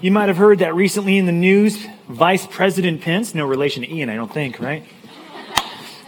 [0.00, 3.92] You might have heard that recently in the news, Vice President Pence, no relation to
[3.92, 4.84] Ian, I don't think, right?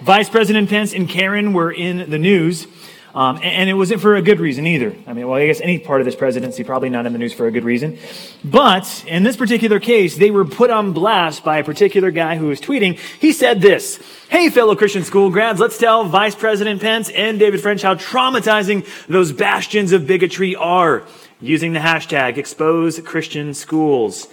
[0.03, 2.69] Vice President Pence and Karen were in the news,
[3.17, 4.95] um, and, it wasn't for a good reason either.
[5.08, 7.33] I mean, well, I guess any part of this presidency probably not in the news
[7.33, 7.99] for a good reason.
[8.45, 12.47] But in this particular case, they were put on blast by a particular guy who
[12.47, 12.97] was tweeting.
[13.19, 13.99] He said this,
[14.29, 18.87] Hey, fellow Christian school grads, let's tell Vice President Pence and David French how traumatizing
[19.09, 21.05] those bastions of bigotry are
[21.41, 24.28] using the hashtag expose Christian schools.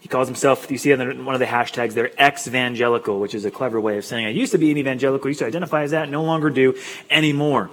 [0.00, 3.50] He calls himself, you see on one of the hashtags there, ex-evangelical, which is a
[3.50, 6.08] clever way of saying I used to be an evangelical, used to identify as that,
[6.08, 6.78] no longer do
[7.10, 7.70] anymore.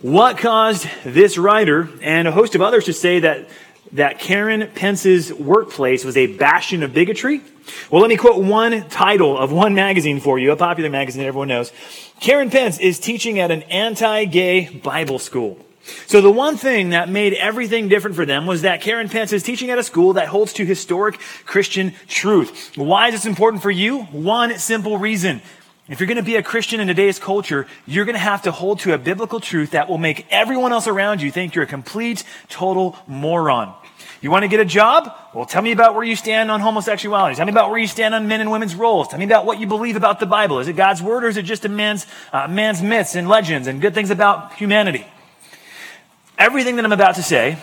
[0.00, 3.48] What caused this writer and a host of others to say that,
[3.92, 7.40] that Karen Pence's workplace was a bastion of bigotry?
[7.88, 11.28] Well, let me quote one title of one magazine for you, a popular magazine that
[11.28, 11.70] everyone knows.
[12.18, 15.64] Karen Pence is teaching at an anti-gay Bible school.
[16.06, 19.42] So the one thing that made everything different for them was that Karen Pence is
[19.42, 22.76] teaching at a school that holds to historic Christian truth.
[22.76, 24.02] Why is this important for you?
[24.04, 25.42] One simple reason.
[25.88, 28.52] If you're going to be a Christian in today's culture, you're going to have to
[28.52, 31.66] hold to a biblical truth that will make everyone else around you think you're a
[31.66, 33.74] complete, total moron.
[34.20, 35.12] You want to get a job?
[35.34, 37.34] Well, tell me about where you stand on homosexuality.
[37.34, 39.08] Tell me about where you stand on men and women's roles.
[39.08, 40.60] Tell me about what you believe about the Bible.
[40.60, 43.66] Is it God's word or is it just a man's, uh, man's myths and legends
[43.66, 45.04] and good things about humanity?
[46.42, 47.56] Everything that I'm about to say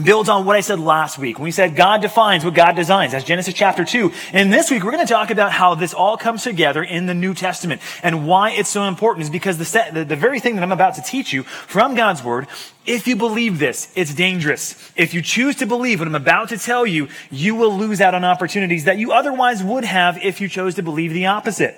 [0.00, 3.10] builds on what I said last week when we said God defines what God designs.
[3.10, 4.12] That's Genesis chapter 2.
[4.32, 7.14] And this week we're going to talk about how this all comes together in the
[7.14, 10.54] New Testament and why it's so important is because the, set, the, the very thing
[10.54, 12.46] that I'm about to teach you from God's Word,
[12.86, 14.92] if you believe this, it's dangerous.
[14.94, 18.14] If you choose to believe what I'm about to tell you, you will lose out
[18.14, 21.74] on opportunities that you otherwise would have if you chose to believe the opposite.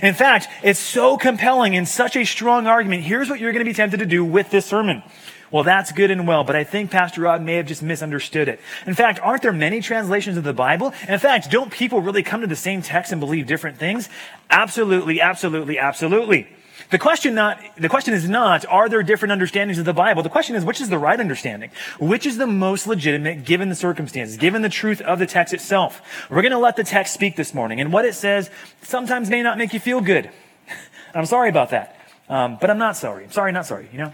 [0.00, 3.02] In fact, it's so compelling and such a strong argument.
[3.02, 5.02] Here's what you're going to be tempted to do with this sermon.
[5.52, 8.58] Well, that's good and well, but I think Pastor Rod may have just misunderstood it.
[8.86, 10.94] In fact, aren't there many translations of the Bible?
[11.06, 14.08] In fact, don't people really come to the same text and believe different things?
[14.48, 16.48] Absolutely, absolutely, absolutely.
[16.90, 20.22] The question not, the question is not, are there different understandings of the Bible?
[20.22, 21.70] The question is, which is the right understanding?
[22.00, 26.00] Which is the most legitimate given the circumstances, given the truth of the text itself?
[26.30, 29.42] We're going to let the text speak this morning, and what it says sometimes may
[29.42, 30.30] not make you feel good.
[31.14, 31.98] I'm sorry about that.
[32.28, 33.24] Um, but I'm not sorry.
[33.24, 34.12] I'm sorry, not sorry, you know?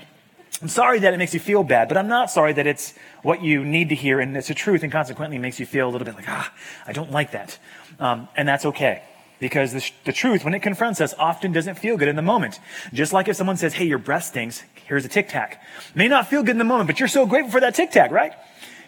[0.61, 2.93] I'm sorry that it makes you feel bad, but I'm not sorry that it's
[3.23, 5.91] what you need to hear and it's a truth and consequently makes you feel a
[5.91, 6.53] little bit like, ah,
[6.87, 7.59] I don't like that.
[8.01, 9.03] Um, and that's okay.
[9.39, 12.59] Because the, the, truth, when it confronts us, often doesn't feel good in the moment.
[12.93, 15.63] Just like if someone says, hey, your breath stinks, here's a tic tac.
[15.95, 18.11] May not feel good in the moment, but you're so grateful for that tic tac,
[18.11, 18.33] right?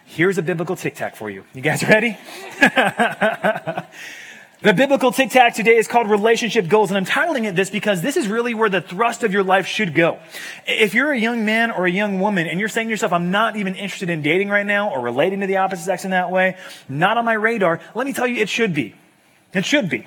[0.06, 1.44] Here's a biblical tic tac for you.
[1.54, 2.18] You guys ready?
[4.62, 8.02] The biblical tic tac today is called relationship goals, and I'm titling it this because
[8.02, 10.18] this is really where the thrust of your life should go.
[10.66, 13.30] If you're a young man or a young woman and you're saying to yourself, I'm
[13.30, 16.30] not even interested in dating right now or relating to the opposite sex in that
[16.30, 16.58] way,
[16.90, 18.94] not on my radar, let me tell you, it should be.
[19.54, 20.06] It should be.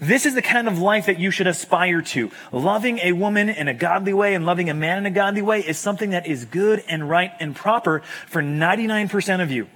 [0.00, 2.30] This is the kind of life that you should aspire to.
[2.52, 5.60] Loving a woman in a godly way and loving a man in a godly way
[5.60, 9.68] is something that is good and right and proper for 99% of you.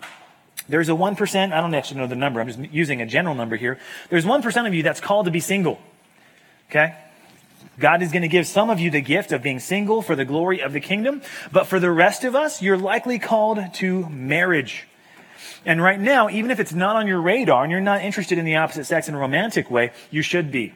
[0.68, 3.56] There's a 1%, I don't actually know the number, I'm just using a general number
[3.56, 3.78] here.
[4.10, 5.78] There's 1% of you that's called to be single.
[6.70, 6.94] Okay?
[7.78, 10.24] God is going to give some of you the gift of being single for the
[10.24, 14.86] glory of the kingdom, but for the rest of us, you're likely called to marriage.
[15.64, 18.44] And right now, even if it's not on your radar and you're not interested in
[18.44, 20.74] the opposite sex in a romantic way, you should be.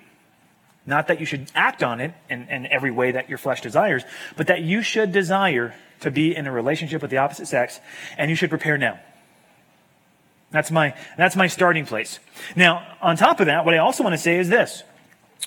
[0.86, 4.02] Not that you should act on it in, in every way that your flesh desires,
[4.36, 7.80] but that you should desire to be in a relationship with the opposite sex,
[8.18, 8.98] and you should prepare now.
[10.52, 12.20] That's my, that's my starting place.
[12.54, 14.84] Now, on top of that, what I also want to say is this.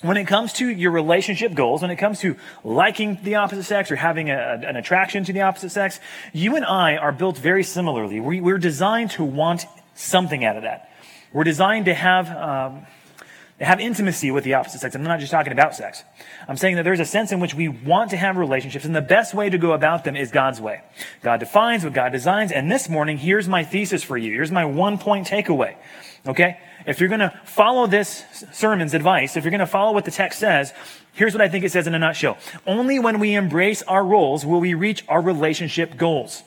[0.01, 2.35] When it comes to your relationship goals, when it comes to
[2.65, 6.01] liking the opposite sex or having a, an attraction to the opposite sex,
[6.33, 8.19] you and I are built very similarly.
[8.19, 10.91] We, we're designed to want something out of that.
[11.31, 12.85] We're designed to have, um,
[13.61, 14.95] have intimacy with the opposite sex.
[14.95, 16.03] I'm not just talking about sex.
[16.47, 19.01] I'm saying that there's a sense in which we want to have relationships, and the
[19.01, 20.81] best way to go about them is God's way.
[21.21, 24.33] God defines what God designs, and this morning, here's my thesis for you.
[24.33, 25.75] Here's my one point takeaway.
[26.27, 26.59] Okay?
[26.85, 30.73] If you're gonna follow this sermon's advice, if you're gonna follow what the text says,
[31.13, 32.37] here's what I think it says in a nutshell.
[32.67, 36.43] Only when we embrace our roles will we reach our relationship goals.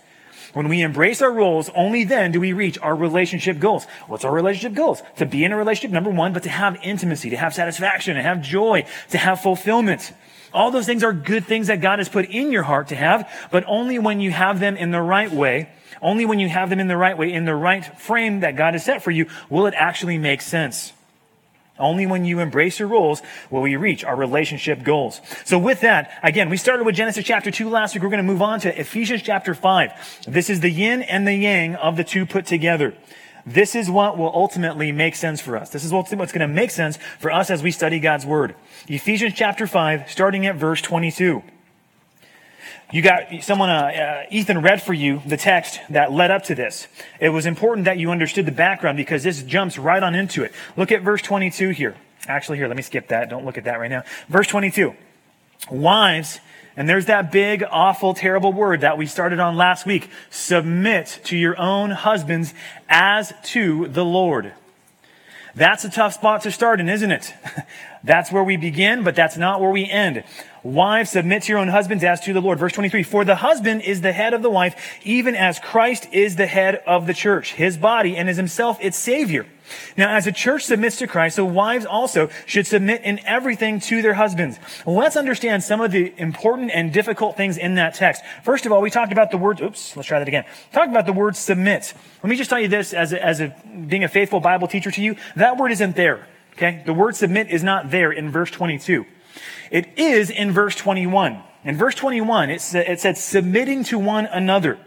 [0.53, 3.87] When we embrace our roles, only then do we reach our relationship goals.
[4.07, 5.03] What's our relationship goals?
[5.17, 8.23] To be in a relationship, number one, but to have intimacy, to have satisfaction, to
[8.23, 10.13] have joy, to have fulfillment.
[10.53, 13.31] All those things are good things that God has put in your heart to have,
[13.51, 15.69] but only when you have them in the right way,
[16.01, 18.75] only when you have them in the right way, in the right frame that God
[18.75, 20.93] has set for you, will it actually make sense.
[21.79, 25.21] Only when you embrace your roles will we reach our relationship goals.
[25.45, 28.03] So with that, again, we started with Genesis chapter 2 last week.
[28.03, 30.27] We're going to move on to Ephesians chapter 5.
[30.27, 32.95] This is the yin and the yang of the two put together.
[33.47, 35.71] this is what will ultimately make sense for us.
[35.71, 38.55] This is what's going to make sense for us as we study God's Word.
[38.89, 41.43] Ephesians chapter 5, starting at verse 22.
[42.91, 46.55] You got someone, uh, uh, Ethan read for you the text that led up to
[46.55, 46.89] this.
[47.21, 50.53] It was important that you understood the background because this jumps right on into it.
[50.75, 51.97] Look at verse 22 here.
[52.27, 53.29] Actually, here, let me skip that.
[53.29, 54.05] Don't look at that right now.
[54.29, 54.95] Verse 22.
[55.71, 56.41] Wives,
[56.77, 60.09] and there's that big, awful, terrible word that we started on last week.
[60.31, 62.55] Submit to your own husbands
[62.89, 64.55] as to the Lord.
[65.59, 67.35] That's a tough spot to start in, isn't it?
[68.05, 70.23] that's where we begin, but that's not where we end.
[70.63, 72.61] Wives, submit to your own husbands as to the Lord.
[72.61, 76.37] Verse 23, for the husband is the head of the wife, even as Christ is
[76.37, 79.47] the head of the church, his body, and is himself its savior.
[79.97, 84.03] Now, as a church submits to Christ, so wives also should submit in everything to
[84.03, 84.59] their husbands.
[84.87, 88.23] Let's understand some of the important and difficult things in that text.
[88.45, 90.45] First of all, we talked about the word, oops, let's try that again.
[90.73, 91.95] Talked about the word submit.
[92.23, 93.55] Let me just tell you this as a, as a,
[93.87, 96.27] being a faithful Bible teacher to you, that word isn't there.
[96.55, 96.83] Okay?
[96.85, 99.07] The word submit is not there in verse 22.
[99.71, 101.43] It is in verse 21.
[101.65, 104.79] In verse 21, it, it said submitting to one another.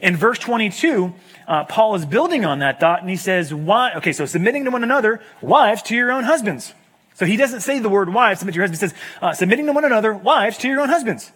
[0.00, 1.12] In verse 22,
[1.50, 4.70] uh, Paul is building on that thought and he says, why, okay, so submitting to
[4.70, 6.74] one another, wives to your own husbands.
[7.14, 8.80] So he doesn't say the word wives, submit to your husbands.
[8.80, 11.32] He says, uh, submitting to one another, wives to your own husbands.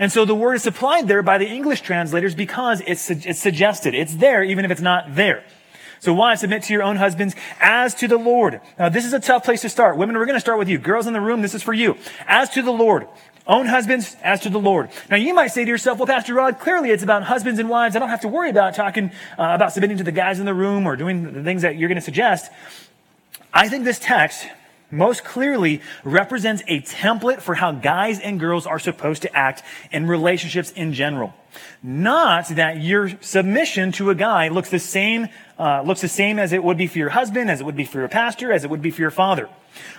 [0.00, 3.94] And so the word is supplied there by the English translators because it's, it's suggested.
[3.94, 5.44] It's there even if it's not there.
[6.00, 8.60] So wives, submit to your own husbands as to the Lord.
[8.80, 9.96] Now this is a tough place to start.
[9.96, 10.78] Women, we're going to start with you.
[10.78, 11.96] Girls in the room, this is for you.
[12.26, 13.06] As to the Lord.
[13.46, 14.90] Own husbands as to the Lord.
[15.10, 17.96] Now you might say to yourself, well, Pastor Rod, clearly it's about husbands and wives.
[17.96, 20.54] I don't have to worry about talking uh, about submitting to the guys in the
[20.54, 22.52] room or doing the things that you're going to suggest.
[23.52, 24.46] I think this text
[24.92, 30.06] most clearly represents a template for how guys and girls are supposed to act in
[30.06, 31.34] relationships in general.
[31.82, 35.28] Not that your submission to a guy looks the same,
[35.58, 37.84] uh, looks the same as it would be for your husband, as it would be
[37.84, 39.48] for your pastor, as it would be for your father.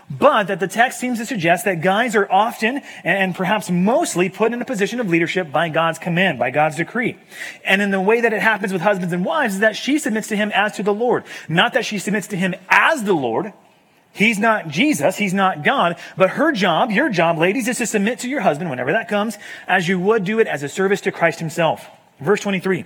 [0.09, 4.53] But that the text seems to suggest that guys are often and perhaps mostly put
[4.53, 7.17] in a position of leadership by God's command, by God's decree.
[7.63, 10.27] And in the way that it happens with husbands and wives is that she submits
[10.27, 11.23] to him as to the Lord.
[11.49, 13.53] Not that she submits to him as the Lord,
[14.13, 15.17] He's not Jesus.
[15.17, 15.97] He's not God.
[16.15, 19.37] But her job, your job, ladies, is to submit to your husband whenever that comes,
[19.67, 21.87] as you would do it as a service to Christ himself.
[22.19, 22.85] Verse 23.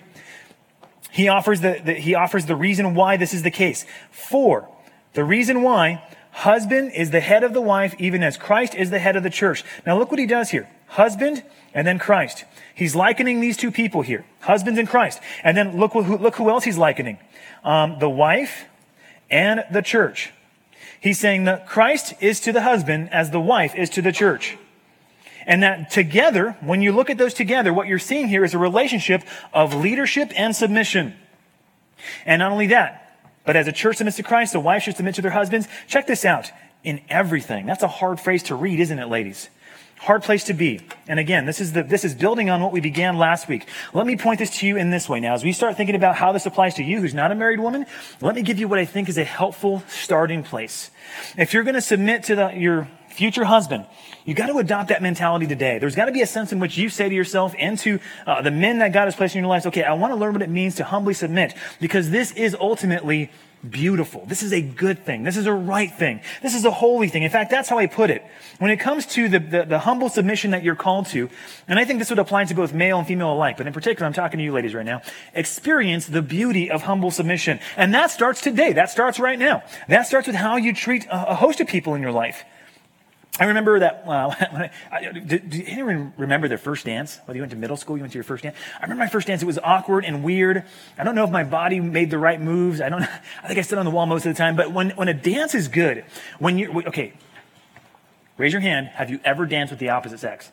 [1.12, 3.86] He offers the, the, he offers the reason why this is the case.
[4.12, 4.70] For
[5.14, 9.00] the reason why husband is the head of the wife, even as Christ is the
[9.00, 9.66] head of the church.
[9.86, 10.70] Now look what he does here.
[10.88, 11.44] Husband
[11.74, 12.46] and then Christ.
[12.74, 14.26] He's likening these two people here.
[14.40, 15.20] Husbands and Christ.
[15.44, 17.18] And then look who, look who else he's likening.
[17.66, 18.66] Um, the wife
[19.30, 20.32] and the church.
[21.00, 24.58] He's saying that Christ is to the husband as the wife is to the church.
[25.46, 28.58] And that together, when you look at those together, what you're seeing here is a
[28.58, 29.24] relationship
[29.54, 31.14] of leadership and submission.
[32.26, 33.04] And not only that,
[33.46, 35.68] but as a church submits to Christ, the wife should submit to their husbands.
[35.88, 36.52] Check this out.
[36.84, 37.66] In everything.
[37.66, 39.50] That's a hard phrase to read, isn't it, ladies?
[40.00, 40.80] Hard place to be.
[41.08, 43.68] And again, this is the, this is building on what we began last week.
[43.94, 45.20] Let me point this to you in this way.
[45.20, 47.60] Now, as we start thinking about how this applies to you who's not a married
[47.60, 47.86] woman,
[48.22, 50.92] let me give you what I think is a helpful starting place.
[51.36, 53.88] If you're going to submit to the, your future husband,
[54.24, 55.80] you got to adopt that mentality today.
[55.80, 58.44] There's got to be a sense in which you say to yourself and to uh,
[58.44, 60.44] the men that God has placed in your lives, okay, I want to learn what
[60.44, 63.32] it means to humbly submit because this is ultimately
[63.70, 64.26] beautiful.
[64.26, 65.24] This is a good thing.
[65.24, 66.22] This is a right thing.
[66.42, 67.24] This is a holy thing.
[67.24, 68.24] In fact, that's how I put it.
[68.60, 71.30] When it comes to the, the, the, humble submission that you're called to,
[71.68, 74.06] and I think this would apply to both male and female alike, but in particular,
[74.06, 75.02] I'm talking to you ladies right now,
[75.34, 77.60] experience the beauty of humble submission.
[77.76, 78.74] And that starts today.
[78.74, 79.64] That starts right now.
[79.88, 82.44] That starts with how you treat a, a host of people in your life.
[83.40, 84.04] I remember that.
[84.08, 84.70] Uh,
[85.68, 87.20] anyone remember their first dance?
[87.26, 88.56] Whether you went to middle school, you went to your first dance.
[88.80, 89.42] I remember my first dance.
[89.42, 90.64] It was awkward and weird.
[90.98, 92.82] I don't know if my body made the right moves.
[92.82, 93.02] I don't.
[93.44, 94.56] I think I stood on the wall most of the time.
[94.56, 96.04] But when when a dance is good,
[96.40, 97.14] when you okay,
[98.38, 98.88] raise your hand.
[98.88, 100.52] Have you ever danced with the opposite sex?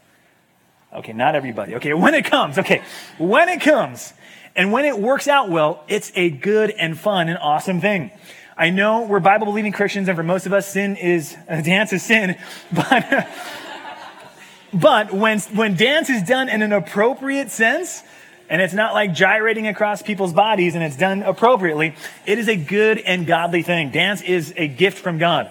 [0.92, 1.76] Okay, not everybody.
[1.76, 2.58] Okay, when it comes.
[2.58, 2.82] Okay,
[3.18, 4.12] when it comes,
[4.56, 8.10] and when it works out well, it's a good and fun and awesome thing.
[8.56, 11.92] I know we're Bible believing Christians, and for most of us, sin is uh, dance
[11.92, 12.36] is sin.
[12.72, 13.28] But
[14.72, 18.02] but when when dance is done in an appropriate sense,
[18.48, 21.96] and it's not like gyrating across people's bodies, and it's done appropriately,
[22.26, 23.90] it is a good and godly thing.
[23.90, 25.50] Dance is a gift from God.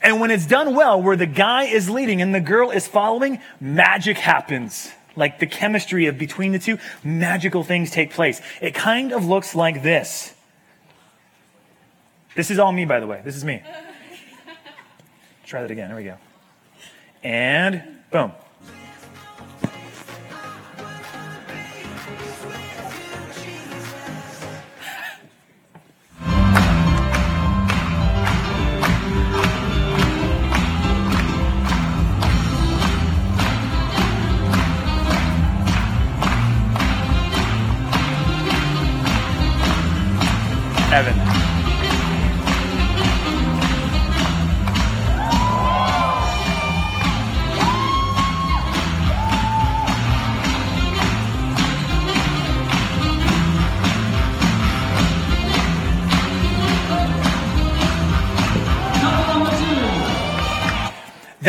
[0.00, 3.40] And when it's done well, where the guy is leading and the girl is following,
[3.60, 4.92] magic happens.
[5.16, 8.40] Like the chemistry of between the two, magical things take place.
[8.60, 10.35] It kind of looks like this.
[12.36, 13.22] This is all me, by the way.
[13.24, 13.62] This is me.
[15.46, 15.88] Try that again.
[15.88, 16.16] There we go.
[17.22, 18.32] And boom.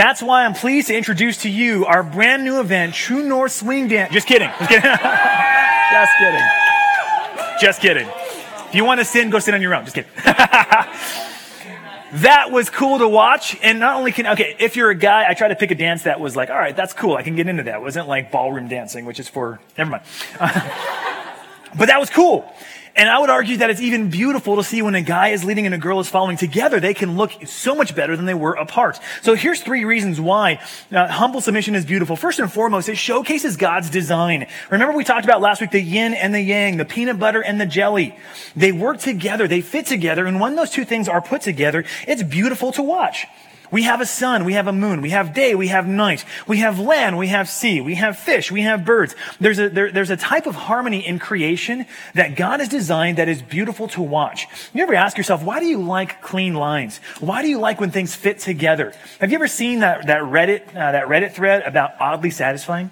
[0.07, 3.89] That's why I'm pleased to introduce to you our brand new event, True North Swing
[3.89, 4.13] Dance.
[4.13, 4.47] Just kidding.
[4.57, 4.81] Just kidding.
[5.91, 6.47] Just kidding.
[7.59, 8.07] Just kidding.
[8.69, 9.83] If you want to sin, go sit on your own.
[9.83, 10.09] Just kidding.
[12.21, 13.57] that was cool to watch.
[13.61, 16.03] And not only can, okay, if you're a guy, I tried to pick a dance
[16.03, 17.17] that was like, all right, that's cool.
[17.17, 17.75] I can get into that.
[17.75, 20.03] It wasn't like ballroom dancing, which is for, never mind.
[21.77, 22.51] but that was cool.
[22.98, 25.67] And I would argue that it's even beautiful to see when a guy is leading
[25.67, 28.53] and a girl is following together, they can look so much better than they were
[28.53, 29.00] apart.
[29.22, 30.60] So here's three reasons why
[30.91, 32.15] uh, humble submission is beautiful.
[32.15, 34.48] First and foremost, it showcases God's design.
[34.72, 37.62] Remember we talked about last week the yin and the yang, the peanut butter and
[37.62, 38.17] the jelly.
[38.55, 42.24] They work together, they fit together, and when those two things are put together, it's
[42.24, 43.27] beautiful to watch.
[43.71, 46.57] We have a sun, we have a moon, we have day, we have night, we
[46.59, 49.15] have land, we have sea, we have fish, we have birds.
[49.39, 53.27] There's a, there, there's a type of harmony in creation that God has designed that
[53.27, 54.47] is beautiful to watch.
[54.74, 57.00] You ever ask yourself, why do you like clean lines?
[57.19, 58.93] Why do you like when things fit together?
[59.19, 62.91] Have you ever seen that, that Reddit, uh, that Reddit thread about oddly satisfying?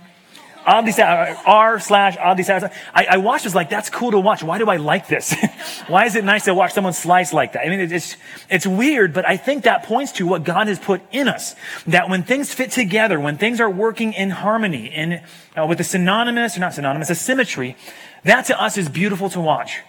[0.66, 2.46] Oddly R slash oddly.
[2.94, 4.44] I, I watched this like, that's cool to watch.
[4.44, 5.36] Why do I like this?
[5.88, 7.66] Why is it nice to watch someone slice like that?
[7.66, 8.18] I mean, it's,
[8.50, 11.56] it's weird, but I think that points to what God has put in us.
[11.88, 15.22] That when things fit together, when things are working in harmony, in,
[15.56, 17.78] uh, with a synonymous, or not synonymous, a symmetry,
[18.24, 19.82] that to us is beautiful to watch.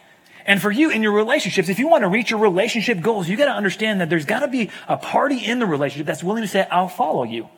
[0.46, 3.36] And for you in your relationships, if you want to reach your relationship goals, you
[3.36, 6.42] got to understand that there's got to be a party in the relationship that's willing
[6.42, 7.48] to say, I'll follow you.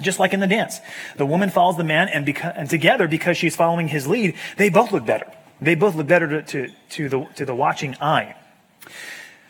[0.00, 0.80] Just like in the dance.
[1.16, 4.68] The woman follows the man and, beca- and together, because she's following his lead, they
[4.68, 5.30] both look better.
[5.60, 8.36] They both look better to, to, to, the, to the watching eye.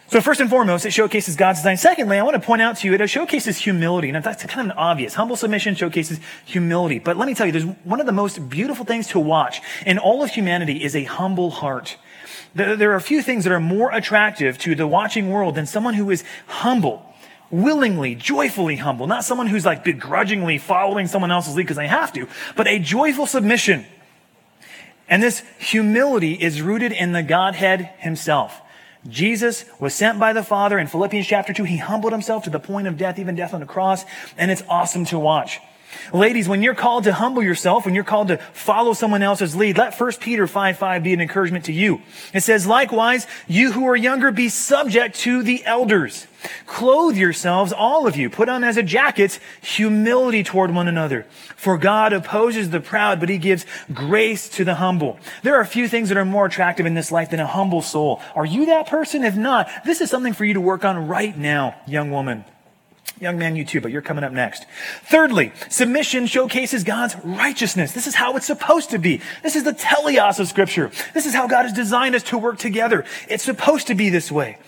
[0.08, 1.76] So first and foremost, it showcases God's design.
[1.76, 4.12] Secondly, I want to point out to you, it showcases humility.
[4.12, 5.14] Now that's kind of obvious.
[5.14, 7.00] Humble submission showcases humility.
[7.00, 9.98] But let me tell you, there's one of the most beautiful things to watch in
[9.98, 11.96] all of humanity is a humble heart.
[12.54, 15.94] There are a few things that are more attractive to the watching world than someone
[15.94, 17.02] who is humble
[17.50, 22.12] willingly, joyfully humble, not someone who's like begrudgingly following someone else's lead because they have
[22.12, 22.26] to,
[22.56, 23.86] but a joyful submission.
[25.08, 28.60] And this humility is rooted in the Godhead himself.
[29.08, 31.64] Jesus was sent by the Father in Philippians chapter 2.
[31.64, 34.04] He humbled himself to the point of death, even death on the cross,
[34.36, 35.60] and it's awesome to watch.
[36.12, 39.78] Ladies, when you're called to humble yourself, when you're called to follow someone else's lead,
[39.78, 42.00] let 1 Peter 5 5 be an encouragement to you.
[42.32, 46.26] It says, likewise, you who are younger, be subject to the elders.
[46.66, 51.26] Clothe yourselves, all of you, put on as a jacket humility toward one another.
[51.56, 55.18] For God opposes the proud, but he gives grace to the humble.
[55.42, 57.82] There are a few things that are more attractive in this life than a humble
[57.82, 58.20] soul.
[58.34, 59.24] Are you that person?
[59.24, 62.44] If not, this is something for you to work on right now, young woman.
[63.18, 64.66] Young man, you too, but you're coming up next.
[65.04, 67.92] Thirdly, submission showcases God's righteousness.
[67.92, 69.22] This is how it's supposed to be.
[69.42, 70.90] This is the teleos of scripture.
[71.14, 73.06] This is how God has designed us to work together.
[73.28, 74.58] It's supposed to be this way.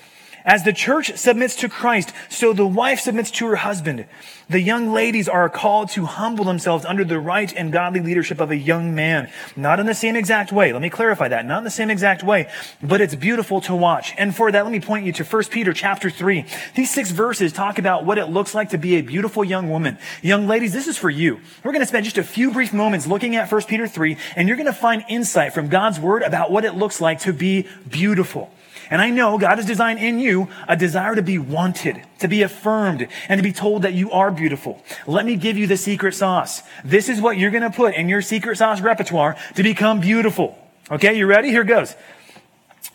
[0.49, 4.07] As the church submits to Christ, so the wife submits to her husband.
[4.49, 8.51] The young ladies are called to humble themselves under the right and godly leadership of
[8.51, 9.31] a young man.
[9.57, 10.73] Not in the same exact way.
[10.73, 11.45] Let me clarify that.
[11.45, 12.51] Not in the same exact way,
[12.83, 14.15] but it's beautiful to watch.
[14.17, 16.47] And for that, let me point you to 1 Peter chapter 3.
[16.75, 19.99] These six verses talk about what it looks like to be a beautiful young woman.
[20.23, 21.41] Young ladies, this is for you.
[21.63, 24.49] We're going to spend just a few brief moments looking at 1 Peter 3, and
[24.49, 27.69] you're going to find insight from God's word about what it looks like to be
[27.91, 28.51] beautiful.
[28.91, 32.43] And I know God has designed in you a desire to be wanted, to be
[32.43, 34.83] affirmed, and to be told that you are beautiful.
[35.07, 36.63] Let me give you the secret sauce.
[36.85, 40.59] This is what you're going to put in your secret sauce repertoire to become beautiful.
[40.91, 41.51] Okay, you ready?
[41.51, 41.95] Here goes.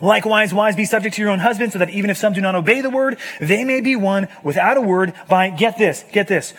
[0.00, 2.54] Likewise, wives, be subject to your own husbands, so that even if some do not
[2.54, 6.52] obey the word, they may be won without a word by, get this, get this,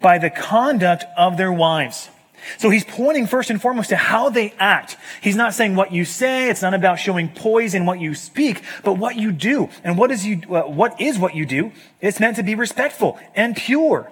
[0.00, 2.10] by the conduct of their wives.
[2.58, 4.96] So he's pointing first and foremost to how they act.
[5.20, 6.48] He's not saying what you say.
[6.48, 9.68] It's not about showing poise in what you speak, but what you do.
[9.84, 11.72] And what is you, uh, what is what you do?
[12.00, 14.10] It's meant to be respectful and pure.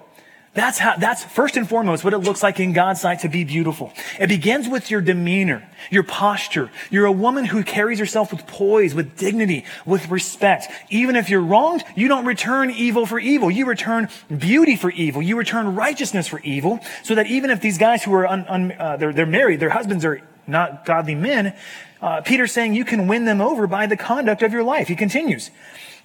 [0.55, 3.43] That's how, that's first and foremost what it looks like in God's sight to be
[3.43, 3.91] beautiful.
[4.17, 6.71] It begins with your demeanor, your posture.
[6.89, 10.67] You're a woman who carries herself with poise, with dignity, with respect.
[10.89, 13.51] Even if you're wronged, you don't return evil for evil.
[13.51, 15.21] You return beauty for evil.
[15.21, 16.79] You return righteousness for evil.
[17.03, 19.69] So that even if these guys who are, un, un, uh, they're, they're married, their
[19.71, 21.53] husbands are not godly men,
[22.01, 24.87] uh, Peter's saying you can win them over by the conduct of your life.
[24.87, 25.51] He continues.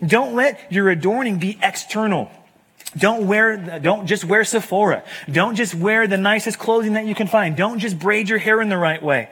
[0.04, 2.32] Don't let your adorning be external
[2.96, 5.04] Don't wear, don't just wear Sephora.
[5.30, 7.56] Don't just wear the nicest clothing that you can find.
[7.56, 9.30] Don't just braid your hair in the right way.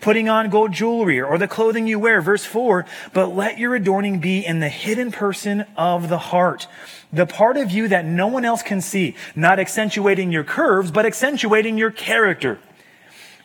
[0.00, 2.20] Putting on gold jewelry or the clothing you wear.
[2.20, 2.84] Verse four,
[3.14, 6.66] but let your adorning be in the hidden person of the heart.
[7.12, 9.16] The part of you that no one else can see.
[9.34, 12.60] Not accentuating your curves, but accentuating your character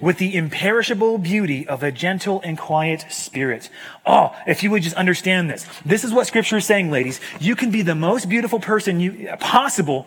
[0.03, 3.69] with the imperishable beauty of a gentle and quiet spirit.
[4.05, 5.65] Oh, if you would just understand this.
[5.85, 7.21] This is what scripture is saying, ladies.
[7.39, 10.05] You can be the most beautiful person you, possible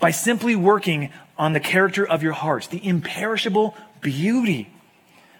[0.00, 4.70] by simply working on the character of your hearts, the imperishable beauty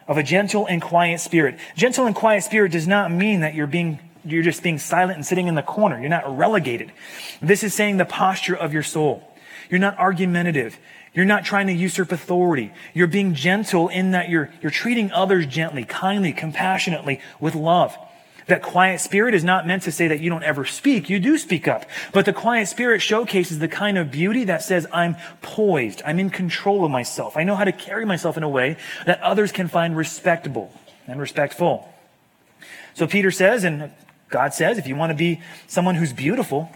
[0.06, 1.58] of a gentle and quiet spirit.
[1.74, 5.24] Gentle and quiet spirit does not mean that you're being you're just being silent and
[5.26, 5.98] sitting in the corner.
[5.98, 6.92] You're not relegated.
[7.40, 9.22] This is saying the posture of your soul.
[9.70, 10.78] You're not argumentative.
[11.14, 12.72] You're not trying to usurp authority.
[12.92, 17.96] You're being gentle in that you're, you're treating others gently, kindly, compassionately, with love.
[18.46, 21.08] That quiet spirit is not meant to say that you don't ever speak.
[21.08, 21.86] You do speak up.
[22.12, 26.02] But the quiet spirit showcases the kind of beauty that says, I'm poised.
[26.04, 27.36] I'm in control of myself.
[27.36, 30.72] I know how to carry myself in a way that others can find respectable
[31.06, 31.88] and respectful.
[32.94, 33.92] So Peter says, and
[34.28, 36.70] God says, if you want to be someone who's beautiful,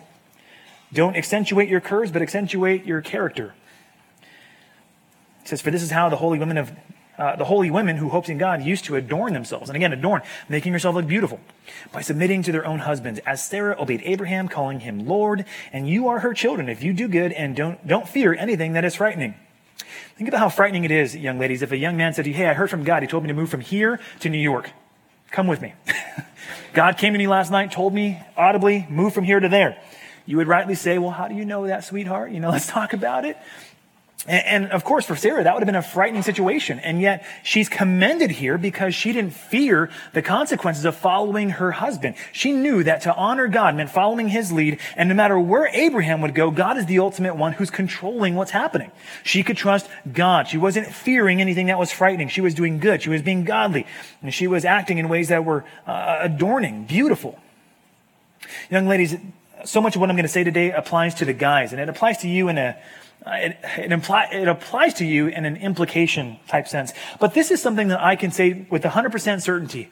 [0.92, 3.54] don't accentuate your curves, but accentuate your character.
[5.49, 6.71] It says, For this is how the holy women of
[7.17, 9.71] uh, the holy women who hoped in God used to adorn themselves.
[9.71, 11.40] And again, adorn, making yourself look beautiful
[11.90, 16.07] by submitting to their own husbands, as Sarah obeyed Abraham, calling him Lord, and you
[16.09, 19.35] are her children if you do good and don't, don't fear anything that is frightening.
[20.17, 22.37] Think about how frightening it is, young ladies, if a young man said to you,
[22.37, 23.02] Hey, I heard from God.
[23.02, 24.71] He told me to move from here to New York.
[25.31, 25.75] Come with me.
[26.75, 29.81] God came to me last night, told me audibly, move from here to there.
[30.28, 32.33] You would rightly say, Well, how do you know that, sweetheart?
[32.33, 33.38] You know, let's talk about it.
[34.26, 36.80] And, of course, for Sarah, that would have been a frightening situation.
[36.80, 42.16] And yet, she's commended here because she didn't fear the consequences of following her husband.
[42.32, 44.80] She knew that to honor God meant following his lead.
[44.96, 48.50] And no matter where Abraham would go, God is the ultimate one who's controlling what's
[48.50, 48.90] happening.
[49.23, 50.49] She could trust God.
[50.49, 52.28] She wasn't fearing anything that was frightening.
[52.28, 53.00] She was doing good.
[53.00, 53.86] She was being godly.
[54.21, 57.38] And she was acting in ways that were uh, adorning, beautiful.
[58.69, 59.16] Young ladies,
[59.64, 61.88] so much of what I'm going to say today applies to the guys, and it
[61.88, 62.76] applies to you in a
[63.28, 66.93] Uh, it, it, imply, it applies to you in an implication type sense.
[67.21, 69.91] But this is something that I can say with 100% certainty.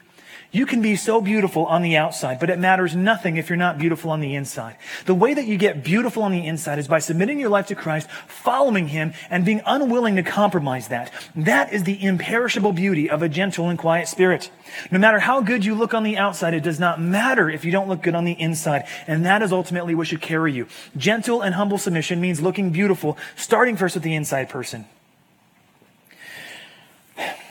[0.56, 3.76] You can be so beautiful on the outside, but it matters nothing if you're not
[3.76, 4.76] beautiful on the inside.
[5.04, 7.74] The way that you get beautiful on the inside is by submitting your life to
[7.74, 11.12] Christ, following Him, and being unwilling to compromise that.
[11.34, 14.50] That is the imperishable beauty of a gentle and quiet spirit.
[14.90, 17.70] No matter how good you look on the outside, it does not matter if you
[17.70, 18.86] don't look good on the inside.
[19.06, 20.68] And that is ultimately what should carry you.
[20.96, 24.86] Gentle and humble submission means looking beautiful, starting first with the inside person.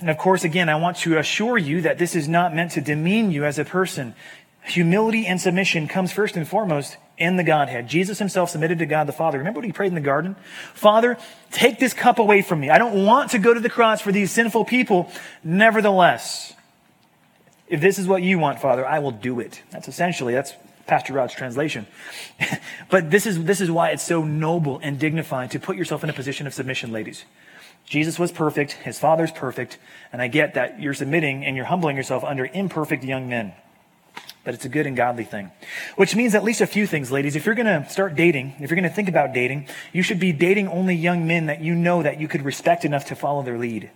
[0.05, 2.81] And of course, again, I want to assure you that this is not meant to
[2.81, 4.13] demean you as a person.
[4.65, 7.87] Humility and submission comes first and foremost in the Godhead.
[7.87, 9.39] Jesus himself submitted to God the Father.
[9.39, 10.35] Remember what he prayed in the garden?
[10.75, 11.17] Father,
[11.49, 12.69] take this cup away from me.
[12.69, 15.11] I don't want to go to the cross for these sinful people.
[15.43, 16.53] Nevertheless,
[17.67, 19.63] if this is what you want, Father, I will do it.
[19.71, 20.53] That's essentially, that's
[20.85, 21.87] Pastor Rod's translation.
[22.91, 26.11] but this is, this is why it's so noble and dignified to put yourself in
[26.11, 27.25] a position of submission, ladies.
[27.85, 29.77] Jesus was perfect, his father's perfect,
[30.11, 33.53] and I get that you're submitting and you're humbling yourself under imperfect young men.
[34.43, 35.51] But it's a good and godly thing.
[35.95, 37.35] Which means at least a few things, ladies.
[37.35, 40.19] If you're going to start dating, if you're going to think about dating, you should
[40.19, 43.41] be dating only young men that you know that you could respect enough to follow
[43.43, 43.89] their lead.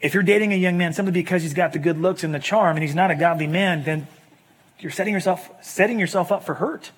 [0.00, 2.38] If you're dating a young man simply because he's got the good looks and the
[2.38, 4.06] charm and he's not a godly man, then
[4.78, 6.92] you're setting yourself, setting yourself up for hurt.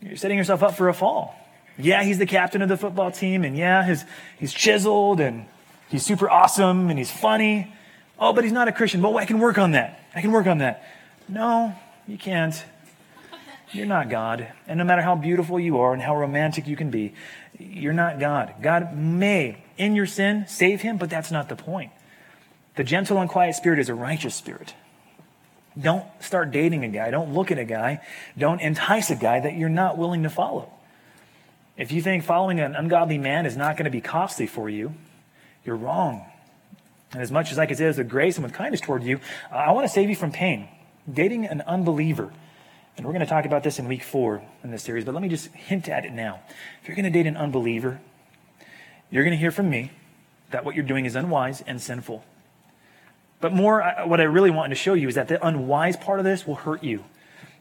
[0.00, 1.34] You're setting yourself up for a fall.
[1.76, 4.04] Yeah, he's the captain of the football team, and yeah, his,
[4.38, 5.46] he's chiseled and
[5.88, 7.72] he's super awesome and he's funny.
[8.18, 9.02] Oh, but he's not a Christian.
[9.02, 10.00] Well, I can work on that.
[10.14, 10.84] I can work on that.
[11.28, 11.74] No,
[12.06, 12.54] you can't.
[13.72, 14.46] You're not God.
[14.68, 17.14] And no matter how beautiful you are and how romantic you can be,
[17.58, 18.54] you're not God.
[18.62, 21.90] God may, in your sin, save him, but that's not the point.
[22.76, 24.74] The gentle and quiet spirit is a righteous spirit.
[25.80, 27.10] Don't start dating a guy.
[27.10, 28.00] Don't look at a guy.
[28.38, 30.70] Don't entice a guy that you're not willing to follow.
[31.76, 34.94] If you think following an ungodly man is not going to be costly for you,
[35.64, 36.24] you're wrong.
[37.12, 39.72] And as much as I can say with grace and with kindness toward you, I
[39.72, 40.68] want to save you from pain.
[41.12, 42.32] Dating an unbeliever.
[42.96, 45.22] And we're going to talk about this in week four in this series, but let
[45.22, 46.40] me just hint at it now.
[46.80, 48.00] If you're going to date an unbeliever,
[49.10, 49.90] you're going to hear from me
[50.50, 52.24] that what you're doing is unwise and sinful.
[53.40, 56.24] But more, what I really want to show you is that the unwise part of
[56.24, 57.04] this will hurt you.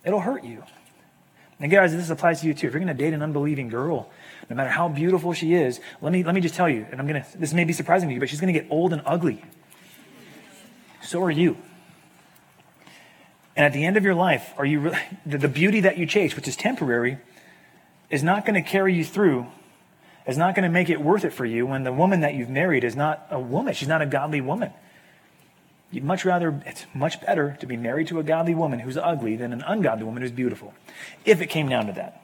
[0.05, 0.63] It'll hurt you.
[1.59, 2.67] And guys, this applies to you too.
[2.67, 4.09] If you're going to date an unbelieving girl,
[4.49, 7.07] no matter how beautiful she is, let me, let me just tell you, and I'm
[7.07, 9.01] going to, this may be surprising to you, but she's going to get old and
[9.05, 9.43] ugly.
[11.01, 11.57] So are you.
[13.55, 16.35] And at the end of your life, are you really, the, beauty that you chase,
[16.35, 17.17] which is temporary,
[18.09, 19.47] is not going to carry you through,
[20.27, 22.49] is not going to make it worth it for you when the woman that you've
[22.49, 23.73] married is not a woman.
[23.73, 24.71] She's not a godly woman.
[25.93, 29.35] You'd much rather, it's much better to be married to a godly woman who's ugly
[29.35, 30.73] than an ungodly woman who's beautiful,
[31.23, 32.19] if it came down to that.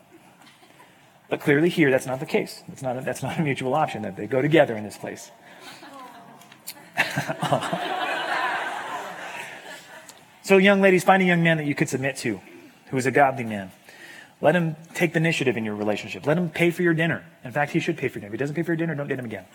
[1.29, 2.63] But clearly here, that's not the case.
[2.67, 5.29] That's not a, that's not a mutual option, that they go together in this place.
[10.41, 12.41] so, young ladies, find a young man that you could submit to
[12.88, 13.69] who is a godly man.
[14.41, 16.25] Let him take the initiative in your relationship.
[16.25, 17.23] Let him pay for your dinner.
[17.43, 18.29] In fact, he should pay for your dinner.
[18.29, 19.45] If he doesn't pay for your dinner, don't date him again.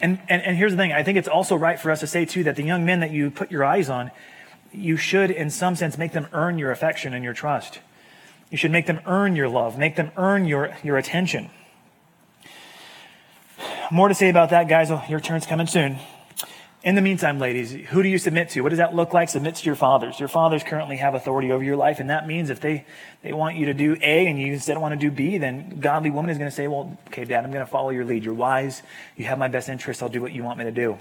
[0.00, 2.24] And, and, and here's the thing I think it's also right for us to say,
[2.24, 4.10] too, that the young men that you put your eyes on,
[4.72, 7.80] you should, in some sense, make them earn your affection and your trust.
[8.50, 11.50] You should make them earn your love, make them earn your, your attention.
[13.90, 14.90] More to say about that, guys.
[14.90, 15.98] Oh, your turn's coming soon.
[16.84, 18.60] In the meantime, ladies, who do you submit to?
[18.60, 19.28] What does that look like?
[19.28, 20.20] Submit to your fathers.
[20.20, 22.86] Your fathers currently have authority over your life, and that means if they,
[23.22, 26.10] they want you to do A and you instead want to do B, then godly
[26.10, 28.22] woman is going to say, Well, okay, Dad, I'm going to follow your lead.
[28.22, 28.82] You're wise.
[29.16, 30.04] You have my best interest.
[30.04, 30.98] I'll do what you want me to do.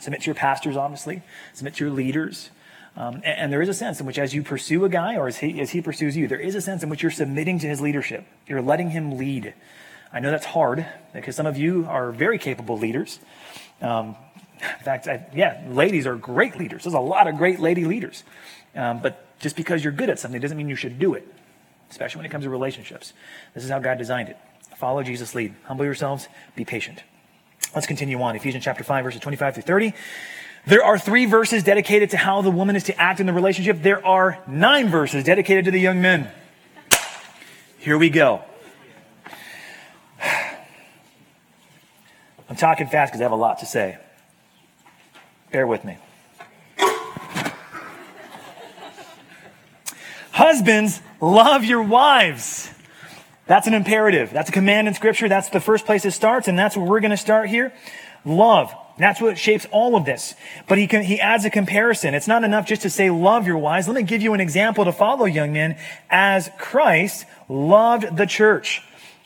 [0.00, 1.22] Submit to your pastors, obviously.
[1.54, 2.50] Submit to your leaders.
[2.96, 5.28] Um, and, and, there is a sense in which, as you pursue a guy or
[5.28, 7.68] as he, as he pursues you, there is a sense in which you're submitting to
[7.68, 8.26] his leadership.
[8.48, 9.54] You're letting him lead.
[10.12, 13.20] I know that's hard because some of you are very capable leaders.
[13.80, 14.16] Um,
[14.60, 16.84] in fact, I, yeah, ladies are great leaders.
[16.84, 18.24] There's a lot of great lady leaders.
[18.74, 21.26] Um, but just because you're good at something doesn't mean you should do it,
[21.90, 23.12] especially when it comes to relationships.
[23.54, 24.36] This is how God designed it.
[24.76, 25.54] Follow Jesus' lead.
[25.64, 26.28] Humble yourselves.
[26.54, 27.02] Be patient.
[27.74, 28.36] Let's continue on.
[28.36, 29.94] Ephesians chapter 5, verses 25 through 30.
[30.66, 33.82] There are three verses dedicated to how the woman is to act in the relationship.
[33.82, 36.30] There are nine verses dedicated to the young men.
[37.78, 38.42] Here we go.
[42.48, 43.98] I'm talking fast because I have a lot to say.
[45.56, 45.96] Bear with me.
[50.32, 52.68] Husbands, love your wives.
[53.46, 54.34] That's an imperative.
[54.34, 55.30] That's a command in Scripture.
[55.30, 57.72] That's the first place it starts, and that's where we're going to start here.
[58.26, 58.70] Love.
[58.98, 60.34] That's what shapes all of this.
[60.68, 62.12] But he, can, he adds a comparison.
[62.12, 63.88] It's not enough just to say, love your wives.
[63.88, 65.78] Let me give you an example to follow, young men,
[66.10, 68.82] as Christ loved the church.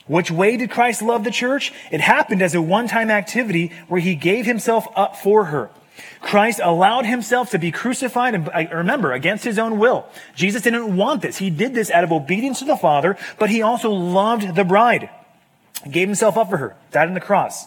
[0.07, 1.73] Which way did Christ love the church?
[1.91, 5.71] It happened as a one-time activity where he gave himself up for her.
[6.19, 10.07] Christ allowed himself to be crucified and remember against his own will.
[10.35, 11.37] Jesus didn't want this.
[11.37, 15.09] He did this out of obedience to the Father, but he also loved the bride.
[15.89, 17.65] Gave himself up for her, died on the cross.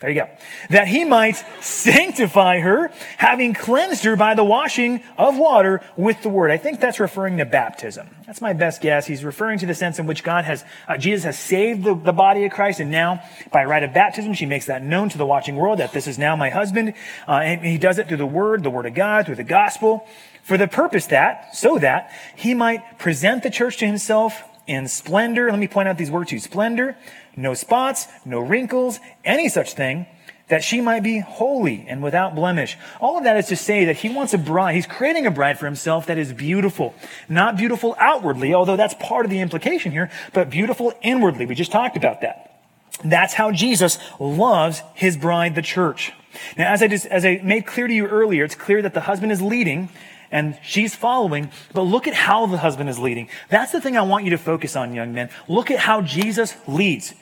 [0.00, 0.28] There you go.
[0.70, 6.28] That he might sanctify her, having cleansed her by the washing of water with the
[6.28, 6.50] word.
[6.50, 8.08] I think that's referring to baptism.
[8.26, 9.06] That's my best guess.
[9.06, 12.12] He's referring to the sense in which God has, uh, Jesus has saved the, the
[12.12, 15.24] body of Christ, and now by right of baptism, she makes that known to the
[15.24, 16.94] watching world that this is now my husband.
[17.26, 20.06] Uh, and he does it through the word, the word of God, through the gospel,
[20.42, 25.50] for the purpose that, so that he might present the church to himself in splendor.
[25.50, 26.40] Let me point out these words to you.
[26.40, 26.96] Splendor,
[27.36, 30.06] no spots, no wrinkles, any such thing,
[30.48, 32.76] that she might be holy and without blemish.
[33.00, 34.74] All of that is to say that he wants a bride.
[34.74, 36.94] He's creating a bride for himself that is beautiful.
[37.28, 41.46] Not beautiful outwardly, although that's part of the implication here, but beautiful inwardly.
[41.46, 42.60] We just talked about that.
[43.02, 46.12] That's how Jesus loves his bride, the church.
[46.56, 49.00] Now, as I just, as I made clear to you earlier, it's clear that the
[49.00, 49.88] husband is leading
[50.30, 53.28] and she's following, but look at how the husband is leading.
[53.50, 55.30] That's the thing I want you to focus on, young men.
[55.48, 57.14] Look at how Jesus leads.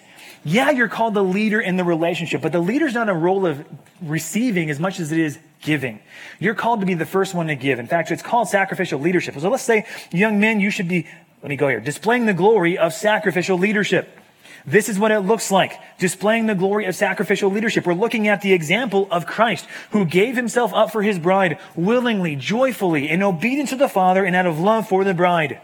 [0.45, 3.65] Yeah, you're called the leader in the relationship, but the leader's not a role of
[4.01, 6.01] receiving as much as it is giving.
[6.41, 7.79] You're called to be the first one to give.
[7.79, 9.39] In fact, it's called sacrificial leadership.
[9.39, 11.07] So let's say, young men, you should be,
[11.43, 14.19] let me go here, displaying the glory of sacrificial leadership.
[14.67, 17.87] This is what it looks like, displaying the glory of sacrificial leadership.
[17.87, 22.37] We're looking at the example of Christ, who gave himself up for his bride willingly,
[22.37, 25.61] joyfully, in obedience to the Father and out of love for the bride.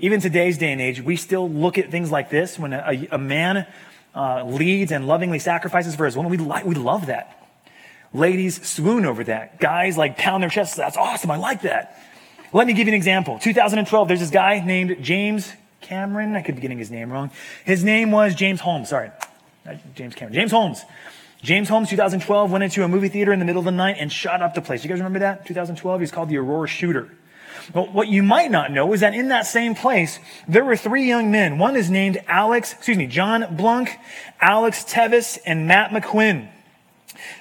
[0.00, 3.18] Even today's day and age, we still look at things like this when a, a
[3.18, 3.66] man
[4.14, 6.30] uh, leads and lovingly sacrifices for his woman.
[6.30, 7.36] We, like, we love that.
[8.12, 9.60] Ladies swoon over that.
[9.60, 10.74] Guys like pound their chests.
[10.74, 11.30] That's awesome.
[11.30, 12.00] I like that.
[12.52, 13.38] Let me give you an example.
[13.38, 16.34] 2012, there's this guy named James Cameron.
[16.34, 17.30] I could be getting his name wrong.
[17.64, 18.88] His name was James Holmes.
[18.88, 19.10] Sorry.
[19.94, 20.34] James Cameron.
[20.34, 20.82] James Holmes.
[21.42, 24.12] James Holmes, 2012, went into a movie theater in the middle of the night and
[24.12, 24.82] shot up the place.
[24.82, 25.46] You guys remember that?
[25.46, 26.00] 2012?
[26.00, 27.10] He's called the Aurora Shooter.
[27.72, 31.06] But what you might not know is that in that same place, there were three
[31.06, 31.58] young men.
[31.58, 33.96] One is named Alex, excuse me, Jon Blunk,
[34.40, 36.48] Alex Teves, and Matt McQuinn.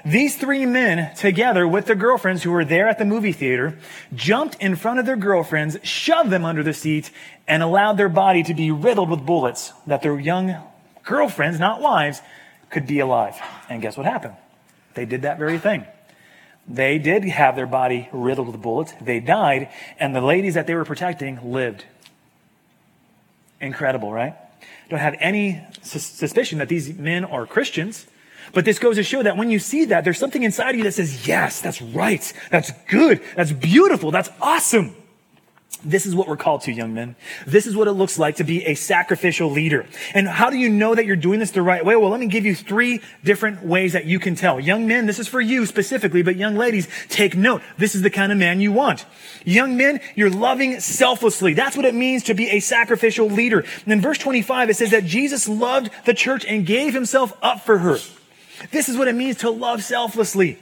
[0.05, 3.77] These three men, together with their girlfriends who were there at the movie theater,
[4.13, 7.11] jumped in front of their girlfriends, shoved them under the seat,
[7.47, 10.55] and allowed their body to be riddled with bullets that their young
[11.03, 12.21] girlfriends, not wives,
[12.69, 13.35] could be alive.
[13.69, 14.35] And guess what happened?
[14.93, 15.85] They did that very thing.
[16.69, 18.93] They did have their body riddled with bullets.
[19.01, 21.83] They died, and the ladies that they were protecting lived.
[23.59, 24.35] Incredible, right?
[24.89, 28.05] Don't have any suspicion that these men are Christians.
[28.53, 30.83] But this goes to show that when you see that, there's something inside of you
[30.83, 32.33] that says, yes, that's right.
[32.49, 33.21] That's good.
[33.35, 34.11] That's beautiful.
[34.11, 34.95] That's awesome.
[35.83, 37.15] This is what we're called to, young men.
[37.47, 39.85] This is what it looks like to be a sacrificial leader.
[40.13, 41.95] And how do you know that you're doing this the right way?
[41.95, 44.59] Well, let me give you three different ways that you can tell.
[44.59, 47.61] Young men, this is for you specifically, but young ladies, take note.
[47.77, 49.05] This is the kind of man you want.
[49.45, 51.53] Young men, you're loving selflessly.
[51.53, 53.63] That's what it means to be a sacrificial leader.
[53.85, 57.61] And in verse 25, it says that Jesus loved the church and gave himself up
[57.61, 57.99] for her.
[58.71, 60.59] This is what it means to love selflessly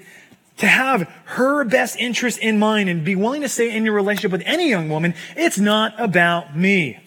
[0.58, 4.32] to have her best interest in mind and be willing to say in your relationship
[4.32, 7.00] with any young woman, it's not about me.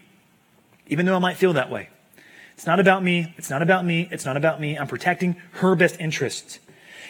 [0.86, 1.88] Even though I might feel that way.
[2.54, 3.34] It's not about me.
[3.38, 4.08] It's not about me.
[4.10, 4.76] It's not about me.
[4.76, 6.58] I'm protecting her best interests.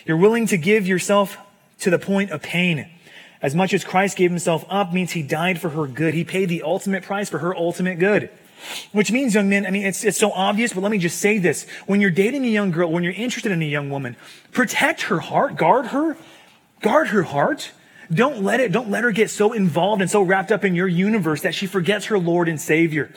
[0.07, 1.37] You're willing to give yourself
[1.81, 2.89] to the point of pain.
[3.43, 6.15] As much as Christ gave himself up means he died for her good.
[6.15, 8.31] He paid the ultimate price for her ultimate good.
[8.93, 11.39] Which means, young men, I mean, it's, it's so obvious, but let me just say
[11.39, 11.67] this.
[11.87, 14.17] When you're dating a young girl, when you're interested in a young woman,
[14.53, 16.17] protect her heart, guard her,
[16.81, 17.73] Guard her heart.
[18.13, 20.89] Don't let it, don't let her get so involved and so wrapped up in your
[20.89, 23.13] universe that she forgets her Lord and Savior.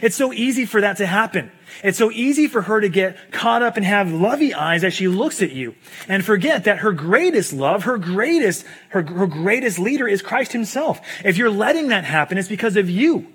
[0.00, 1.52] It's so easy for that to happen.
[1.84, 5.06] It's so easy for her to get caught up and have lovey eyes as she
[5.06, 5.74] looks at you
[6.08, 10.98] and forget that her greatest love, her greatest, her, her greatest leader is Christ himself.
[11.26, 13.30] If you're letting that happen, it's because of you.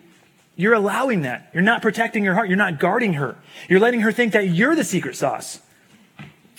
[0.55, 1.49] You're allowing that.
[1.53, 2.47] You're not protecting her heart.
[2.47, 3.35] You're not guarding her.
[3.67, 5.59] You're letting her think that you're the secret sauce.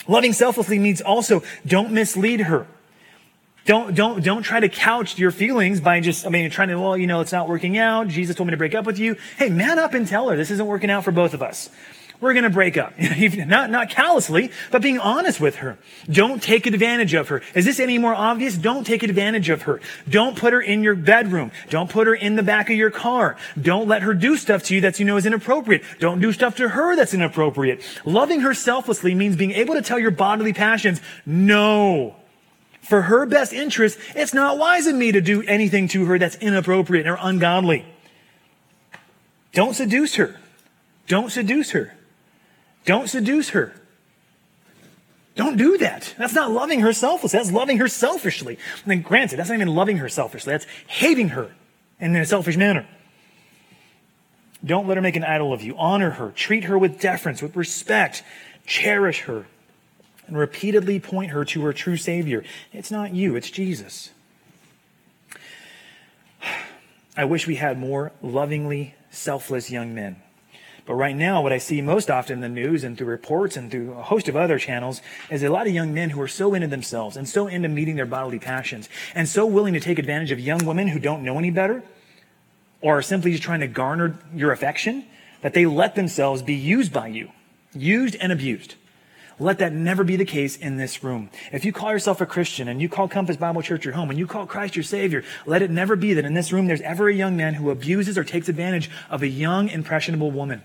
[0.07, 2.67] Loving selflessly means also don't mislead her.
[3.65, 6.95] Don't, don't, don't try to couch your feelings by just, I mean, trying to, well,
[6.95, 8.07] you know, it's not working out.
[8.07, 9.15] Jesus told me to break up with you.
[9.37, 11.71] Hey, man up and tell her this isn't working out for both of us.
[12.25, 12.97] We're going to break up.
[12.99, 15.77] not, not callously, but being honest with her.
[16.09, 17.43] Don't take advantage of her.
[17.53, 18.57] Is this any more obvious?
[18.57, 19.79] Don't take advantage of her.
[20.09, 21.51] Don't put her in your bedroom.
[21.69, 23.37] Don't put her in the back of your car.
[23.61, 25.83] Don't let her do stuff to you that you know is inappropriate.
[25.99, 27.83] Don't do stuff to her that's inappropriate.
[28.05, 32.15] Loving her selflessly means being able to tell your bodily passions, no
[32.81, 36.35] for her best interest, it's not wise of me to do anything to her that's
[36.37, 37.85] inappropriate or ungodly.
[39.53, 40.39] Don't seduce her.
[41.07, 41.94] Don't seduce her.
[42.85, 43.73] Don't seduce her.
[45.35, 46.15] Don't do that.
[46.17, 47.37] That's not loving her selflessly.
[47.37, 48.57] That's loving her selfishly.
[48.83, 50.53] And then granted, that's not even loving her selfishly.
[50.53, 51.51] That's hating her
[51.99, 52.87] in a selfish manner.
[54.63, 55.75] Don't let her make an idol of you.
[55.77, 56.31] Honor her.
[56.31, 58.23] Treat her with deference, with respect.
[58.65, 59.45] Cherish her
[60.27, 62.43] and repeatedly point her to her true Savior.
[62.71, 64.11] It's not you, it's Jesus.
[67.17, 70.21] I wish we had more lovingly selfless young men.
[70.85, 73.71] But right now, what I see most often in the news and through reports and
[73.71, 76.53] through a host of other channels is a lot of young men who are so
[76.53, 80.31] into themselves and so into meeting their bodily passions and so willing to take advantage
[80.31, 81.83] of young women who don't know any better
[82.81, 85.05] or are simply just trying to garner your affection
[85.41, 87.31] that they let themselves be used by you,
[87.73, 88.75] used and abused.
[89.39, 91.29] Let that never be the case in this room.
[91.51, 94.19] If you call yourself a Christian and you call Compass Bible Church your home and
[94.19, 97.09] you call Christ your Savior, let it never be that in this room there's ever
[97.09, 100.61] a young man who abuses or takes advantage of a young, impressionable woman.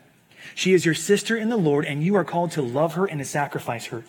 [0.55, 3.19] She is your sister in the Lord and you are called to love her and
[3.19, 4.05] to sacrifice her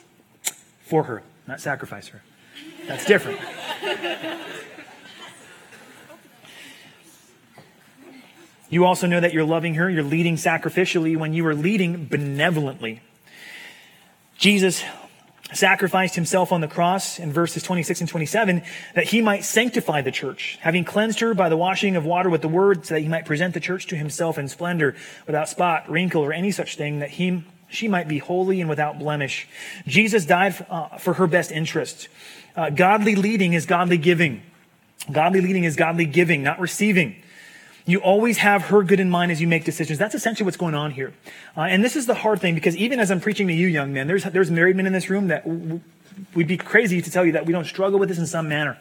[0.82, 2.22] for her, not sacrifice her.
[2.88, 3.40] That's different.
[8.70, 13.02] You also know that you're loving her, you're leading sacrificially when you are leading benevolently.
[14.38, 14.84] Jesus
[15.54, 18.64] sacrificed himself on the cross in verses 26 and 27
[18.96, 22.42] that he might sanctify the church, having cleansed her by the washing of water with
[22.42, 25.90] the word, so that he might present the church to himself in splendor, without spot,
[25.90, 29.48] wrinkle, or any such thing, that he, she might be holy and without blemish.
[29.88, 32.08] Jesus died for, uh, for her best interest.
[32.56, 34.42] Uh, godly leading is godly giving.
[35.12, 37.22] Godly leading is godly giving, not receiving.
[37.92, 40.00] You always have her good in mind as you make decisions.
[40.00, 41.14] That's essentially what's going on here.
[41.58, 43.92] Uh, and this is the hard thing because even as I'm preaching to you, young
[43.92, 45.82] men, there's, there's married men in this room that w-
[46.34, 48.78] we'd be crazy to tell you that we don't struggle with this in some manner.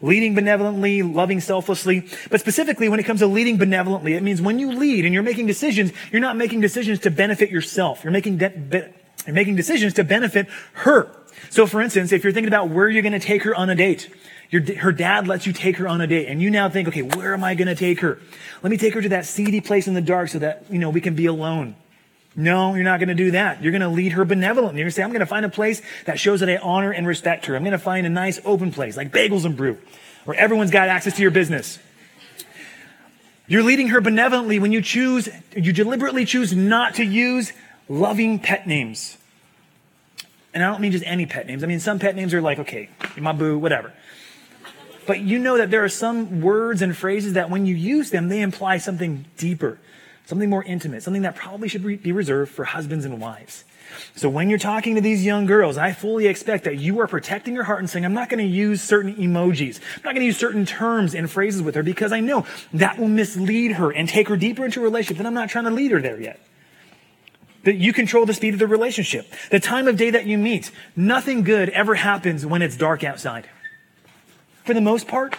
[0.00, 2.08] Leading benevolently, loving selflessly.
[2.30, 5.22] But specifically, when it comes to leading benevolently, it means when you lead and you're
[5.22, 8.02] making decisions, you're not making decisions to benefit yourself.
[8.02, 8.88] You're making, de- be-
[9.24, 11.14] you're making decisions to benefit her.
[11.50, 13.76] So for instance, if you're thinking about where you're going to take her on a
[13.76, 14.12] date,
[14.50, 17.02] your, her dad lets you take her on a date and you now think, okay,
[17.02, 18.18] where am I going to take her?
[18.62, 20.90] Let me take her to that seedy place in the dark so that, you know,
[20.90, 21.76] we can be alone.
[22.34, 23.62] No, you're not going to do that.
[23.62, 24.78] You're going to lead her benevolently.
[24.78, 26.92] You're going to say, I'm going to find a place that shows that I honor
[26.92, 27.56] and respect her.
[27.56, 29.78] I'm going to find a nice open place like Bagels and Brew
[30.24, 31.78] where everyone's got access to your business.
[33.48, 37.52] You're leading her benevolently when you choose, you deliberately choose not to use
[37.88, 39.16] loving pet names
[40.52, 41.64] And I don't mean just any pet names.
[41.64, 43.92] I mean, some pet names are like, okay, my boo, whatever.
[45.08, 48.28] But you know that there are some words and phrases that when you use them,
[48.28, 49.78] they imply something deeper,
[50.26, 53.64] something more intimate, something that probably should be reserved for husbands and wives.
[54.16, 57.54] So when you're talking to these young girls, I fully expect that you are protecting
[57.54, 59.80] your heart and saying, I'm not going to use certain emojis.
[59.96, 62.44] I'm not going to use certain terms and phrases with her because I know
[62.74, 65.20] that will mislead her and take her deeper into a relationship.
[65.20, 66.38] And I'm not trying to lead her there yet.
[67.64, 69.32] That you control the speed of the relationship.
[69.50, 70.70] The time of day that you meet.
[70.94, 73.48] Nothing good ever happens when it's dark outside.
[74.68, 75.34] For the most part,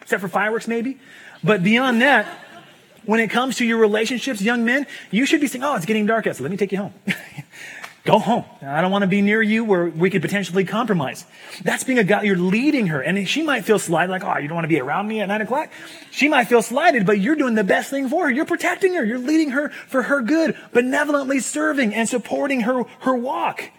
[0.00, 0.98] except for fireworks maybe.
[1.42, 2.26] But beyond that,
[3.06, 6.06] when it comes to your relationships, young men, you should be saying, oh, it's getting
[6.06, 6.94] dark out, let me take you home.
[8.04, 8.44] Go home.
[8.62, 11.26] I don't want to be near you where we could potentially compromise.
[11.64, 13.00] That's being a guy, you're leading her.
[13.00, 15.26] And she might feel slighted, like, oh, you don't want to be around me at
[15.26, 15.72] nine o'clock.
[16.12, 18.30] She might feel slighted, but you're doing the best thing for her.
[18.30, 19.04] You're protecting her.
[19.04, 23.72] You're leading her for her good, benevolently serving and supporting her, her walk.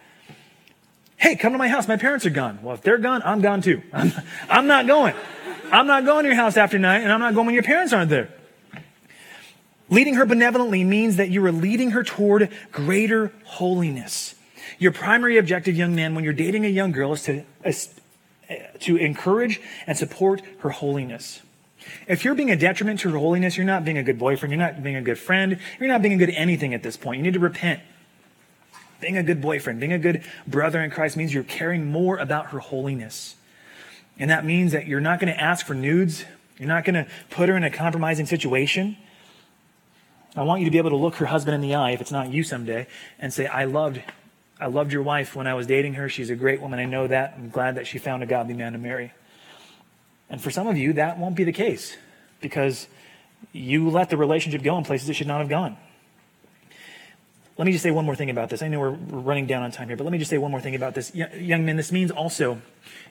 [1.20, 1.88] Hey, come to my house.
[1.88, 2.60] My parents are gone.
[2.64, 3.82] Well, if they're gone, I'm gone too.
[3.94, 4.14] I'm,
[4.50, 5.14] I'm not going.
[5.72, 7.94] I'm not going to your house after night, and I'm not going when your parents
[7.94, 8.30] aren't there.
[9.90, 14.36] Leading her benevolently means that you are leading her toward greater holiness.
[14.78, 17.94] Your primary objective, young man, when you're dating a young girl is to, is
[18.50, 21.42] uh, to encourage and support her holiness.
[22.08, 24.62] If you're being a detriment to her holiness, you're not being a good boyfriend, you're
[24.62, 27.18] not being a good friend, you're not being a good anything at this point.
[27.18, 27.82] You need to repent.
[29.00, 32.48] Being a good boyfriend, being a good brother in Christ means you're caring more about
[32.48, 33.36] her holiness.
[34.18, 36.26] And that means that you're not going to ask for nudes.
[36.58, 38.98] You're not going to put her in a compromising situation.
[40.36, 42.12] I want you to be able to look her husband in the eye, if it's
[42.12, 44.02] not you someday, and say, I loved,
[44.60, 46.10] I loved your wife when I was dating her.
[46.10, 46.80] She's a great woman.
[46.80, 47.36] I know that.
[47.38, 49.14] I'm glad that she found a godly man to marry.
[50.30, 51.98] And for some of you, that won't be the case
[52.42, 52.88] because
[53.52, 55.78] you let the relationship go in places it should not have gone.
[57.60, 58.62] Let me just say one more thing about this.
[58.62, 60.62] I know we're running down on time here, but let me just say one more
[60.62, 61.13] thing about this.
[61.13, 62.62] Young men, this means also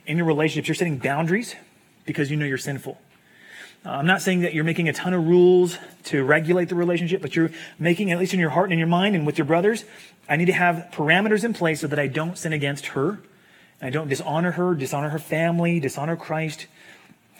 [0.07, 1.55] in your relationships, you're setting boundaries
[2.07, 2.99] because you know you're sinful.
[3.85, 7.21] Uh, I'm not saying that you're making a ton of rules to regulate the relationship,
[7.21, 9.45] but you're making, at least in your heart and in your mind and with your
[9.45, 9.85] brothers,
[10.31, 13.21] I need to have parameters in place so that I don't sin against her.
[13.83, 16.69] I don't dishonor her, dishonor her family, dishonor Christ.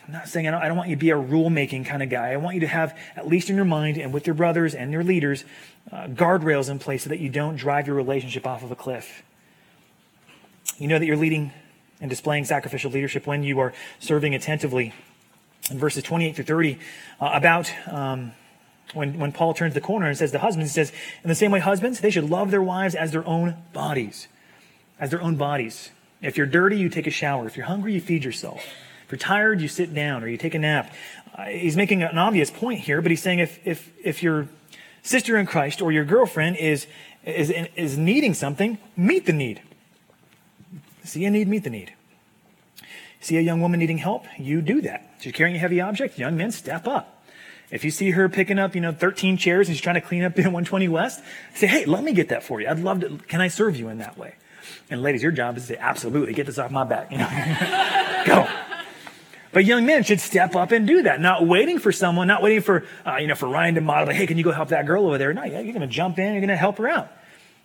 [0.09, 2.03] I'm not saying I don't, I don't want you to be a rule making kind
[2.03, 2.33] of guy.
[2.33, 4.91] I want you to have, at least in your mind and with your brothers and
[4.91, 5.45] your leaders,
[5.93, 9.23] uh, guardrails in place so that you don't drive your relationship off of a cliff.
[10.79, 11.53] You know that you're leading
[12.01, 14.95] and displaying sacrificial leadership when you are serving attentively
[15.71, 16.79] in verses 28 through 30
[17.21, 18.33] uh, about um,
[18.95, 20.91] when, when Paul turns the corner and says to husbands, he says,
[21.23, 24.27] in the same way, husbands, they should love their wives as their own bodies.
[24.99, 25.91] As their own bodies.
[26.23, 27.47] If you're dirty, you take a shower.
[27.47, 28.65] If you're hungry, you feed yourself.
[29.09, 30.93] If you're tired, you sit down or you take a nap.
[31.35, 34.49] Uh, he's making an obvious point here, but he's saying if, if, if your
[35.03, 36.87] sister in Christ or your girlfriend is,
[37.25, 39.63] is, is needing something, meet the need.
[41.05, 41.95] See a need, meet the need.
[43.21, 44.27] See a young woman needing help?
[44.39, 45.11] You do that.
[45.21, 46.19] She's carrying a heavy object.
[46.19, 47.25] Young men, step up.
[47.71, 50.23] If you see her picking up, you know, 13 chairs and she's trying to clean
[50.23, 52.69] up in 120 West, say, hey, let me get that for you.
[52.69, 53.17] I'd love to.
[53.27, 54.35] Can I serve you in that way?
[54.91, 57.11] And ladies, your job is to say, absolutely, get this off my back.
[57.11, 57.95] You know.
[59.59, 62.61] But young men should step up and do that, not waiting for someone, not waiting
[62.61, 65.05] for, uh, you know, for Ryan to model, hey, can you go help that girl
[65.05, 65.35] over there?
[65.35, 67.11] No, you're going to jump in, you're going to help her out.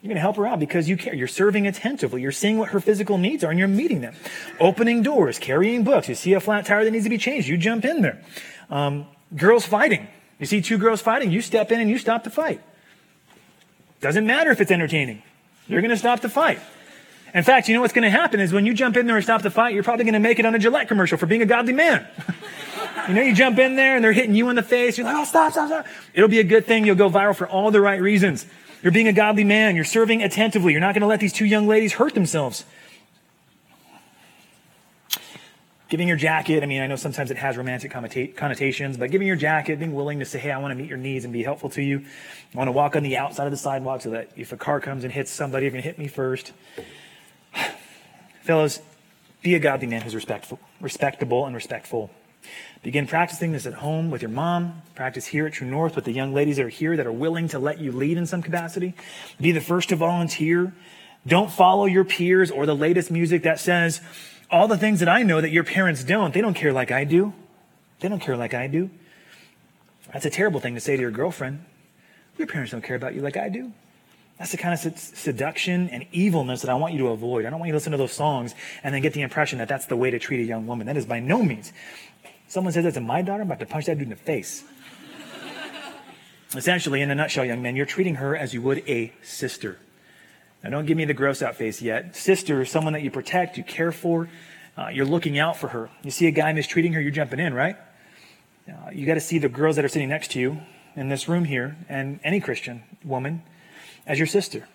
[0.02, 1.14] You're going to help her out because you care.
[1.14, 2.24] You're serving attentively.
[2.24, 4.16] You're seeing what her physical needs are and you're meeting them.
[4.60, 6.10] Opening doors, carrying books.
[6.10, 7.48] You see a flat tire that needs to be changed.
[7.48, 8.24] You jump in there.
[8.72, 10.08] Um, girls fighting.
[10.40, 11.30] You see two girls fighting.
[11.30, 12.60] You step in and you stop the fight.
[14.02, 15.22] Doesn't matter if it's entertaining.
[15.68, 16.60] You're going to stop the fight.
[17.34, 19.26] In fact, you know what's going to happen is when you jump in there and
[19.26, 21.42] stop the fight, you're probably going to make it on a Gillette commercial for being
[21.42, 22.08] a godly man.
[23.08, 24.98] you know, you jump in there and they're hitting you in the face.
[24.98, 25.88] You're like, oh, stop, stop, stop.
[26.14, 26.86] It'll be a good thing.
[26.86, 28.46] You'll go viral for all the right reasons.
[28.84, 29.76] You're being a godly man.
[29.76, 30.74] You're serving attentively.
[30.74, 32.66] You're not going to let these two young ladies hurt themselves.
[35.90, 39.36] Giving your jacket, I mean, I know sometimes it has romantic connotations, but giving your
[39.36, 41.70] jacket, being willing to say, hey, I want to meet your needs and be helpful
[41.72, 42.04] to you.
[42.54, 44.80] I want to walk on the outside of the sidewalk so that if a car
[44.80, 46.52] comes and hits somebody, you're going to hit me first.
[48.44, 48.82] Fellows,
[49.42, 52.12] be a godly man who's respectful, respectable and respectful.
[52.82, 54.82] Begin practicing this at home with your mom.
[54.96, 57.48] Practice here at True North with the young ladies that are here that are willing
[57.48, 58.96] to let you lead in some capacity.
[59.40, 60.74] Be the first to volunteer.
[61.26, 64.02] Don't follow your peers or the latest music that says
[64.52, 66.34] all the things that I know that your parents don't.
[66.34, 67.32] They don't care like I do.
[68.02, 68.90] They don't care like I do.
[70.12, 71.64] That's a terrible thing to say to your girlfriend.
[72.38, 73.72] Your parents don't care about you like I do.
[74.40, 77.46] That's the kind of seduction and evilness that I want you to avoid.
[77.46, 79.68] I don't want you to listen to those songs and then get the impression that
[79.68, 80.88] that's the way to treat a young woman.
[80.88, 81.72] That is by no means
[82.54, 84.64] Someone says that's my daughter, I'm about to punch that dude in the face.
[86.56, 89.80] Essentially, in a nutshell, young man, you're treating her as you would a sister.
[90.64, 92.16] Now, don't give me the gross out face yet.
[92.16, 94.30] Sister is someone that you protect, you care for,
[94.78, 95.90] uh, you're looking out for her.
[96.04, 97.76] You see a guy mistreating her, you're jumping in, right?
[98.70, 100.62] Uh, you got to see the girls that are sitting next to you
[100.96, 103.42] in this room here, and any Christian woman,
[104.06, 104.68] as your sister.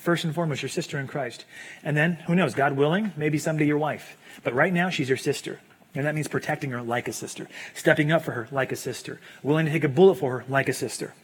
[0.00, 1.44] First and foremost, your sister in Christ.
[1.82, 4.16] And then, who knows, God willing, maybe someday your wife.
[4.44, 5.60] But right now, she's your sister.
[5.94, 9.18] And that means protecting her like a sister, stepping up for her like a sister,
[9.42, 11.14] willing to take a bullet for her like a sister.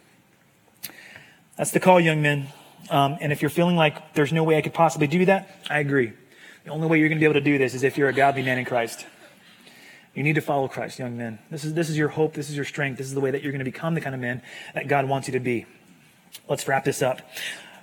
[1.56, 2.48] That's the call, young men.
[2.90, 5.78] Um, and if you're feeling like there's no way I could possibly do that, I
[5.78, 6.12] agree.
[6.64, 8.14] The only way you're going to be able to do this is if you're a
[8.14, 9.06] godly man in Christ.
[10.14, 11.38] You need to follow Christ, young men.
[11.50, 12.34] This is, this is your hope.
[12.34, 12.98] This is your strength.
[12.98, 14.42] This is the way that you're going to become the kind of man
[14.74, 15.66] that God wants you to be.
[16.48, 17.20] Let's wrap this up.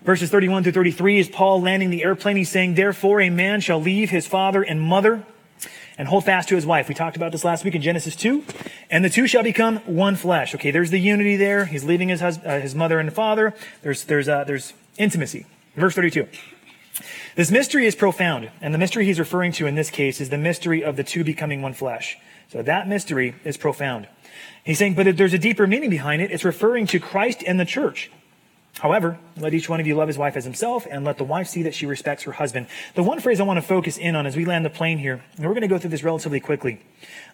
[0.03, 2.37] Verses 31 through 33 is Paul landing the airplane.
[2.37, 5.23] He's saying, Therefore, a man shall leave his father and mother
[5.97, 6.87] and hold fast to his wife.
[6.87, 8.43] We talked about this last week in Genesis 2.
[8.89, 10.55] And the two shall become one flesh.
[10.55, 11.65] Okay, there's the unity there.
[11.65, 13.53] He's leaving his, uh, his mother and father.
[13.81, 15.45] There's, there's, uh, there's intimacy.
[15.75, 16.27] Verse 32.
[17.35, 20.37] This mystery is profound, and the mystery he's referring to in this case is the
[20.37, 22.17] mystery of the two becoming one flesh.
[22.49, 24.07] So that mystery is profound.
[24.63, 26.31] He's saying, but there's a deeper meaning behind it.
[26.31, 28.11] It's referring to Christ and the church.
[28.79, 31.47] However, let each one of you love his wife as himself, and let the wife
[31.47, 32.67] see that she respects her husband.
[32.95, 35.21] The one phrase I want to focus in on as we land the plane here,
[35.35, 36.81] and we're going to go through this relatively quickly,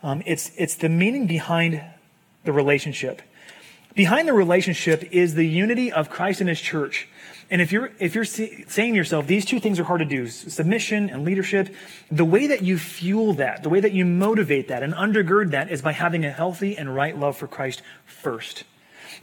[0.02, 1.84] um, it's, it's the meaning behind
[2.46, 3.22] the relationship.
[3.94, 7.08] Behind the relationship is the unity of Christ and his church.
[7.52, 10.28] And if you're, if you're saying to yourself, these two things are hard to do,
[10.28, 11.74] submission and leadership,
[12.10, 15.72] the way that you fuel that, the way that you motivate that and undergird that
[15.72, 18.64] is by having a healthy and right love for Christ first.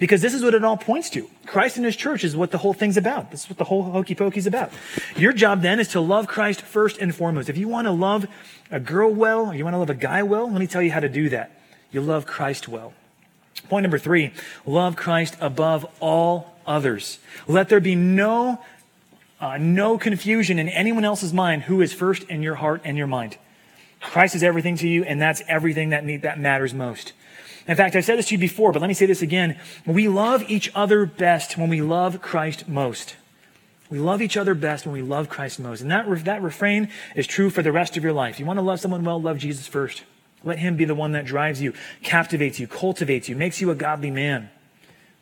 [0.03, 1.31] Because this is what it all points to.
[1.47, 3.31] Christ and his church is what the whole thing's about.
[3.31, 4.73] This is what the whole hokey pokey's about.
[5.15, 7.49] Your job then is to love Christ first and foremost.
[7.49, 8.27] If you want to love
[8.69, 10.91] a girl well, or you want to love a guy well, let me tell you
[10.91, 11.53] how to do that.
[11.93, 12.95] You love Christ well.
[13.69, 14.33] Point number three,
[14.67, 17.21] love Christ above all others.
[17.47, 18.61] Let there be no,
[19.41, 23.07] uh, no confusion in anyone else's mind who is first in your heart and your
[23.07, 23.39] mind.
[24.01, 27.13] Christ is everything to you, and that's everything that, need, that matters most.
[27.67, 29.59] In fact, I've said this to you before, but let me say this again.
[29.87, 33.17] We love each other best when we love Christ most.
[33.89, 35.81] We love each other best when we love Christ most.
[35.83, 38.41] And that, that refrain is true for the rest of your life.
[38.41, 40.03] You want to love someone well, love Jesus first.
[40.43, 43.75] Let him be the one that drives you, captivates you, cultivates you, makes you a
[43.75, 44.51] godly man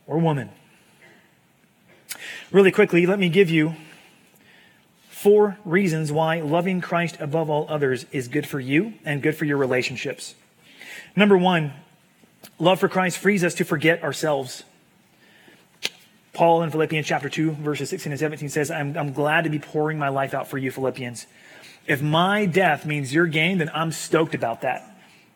[0.06, 0.50] or woman.
[2.50, 3.74] Really quickly, let me give you
[5.08, 9.44] four reasons why loving Christ above all others is good for you and good for
[9.44, 10.34] your relationships.
[11.14, 11.72] Number one,
[12.60, 14.62] love for Christ frees us to forget ourselves.
[16.32, 19.58] Paul in Philippians chapter 2, verses 16 and 17 says, I'm, I'm glad to be
[19.58, 21.26] pouring my life out for you, Philippians.
[21.86, 24.86] If my death means your gain, then I'm stoked about that.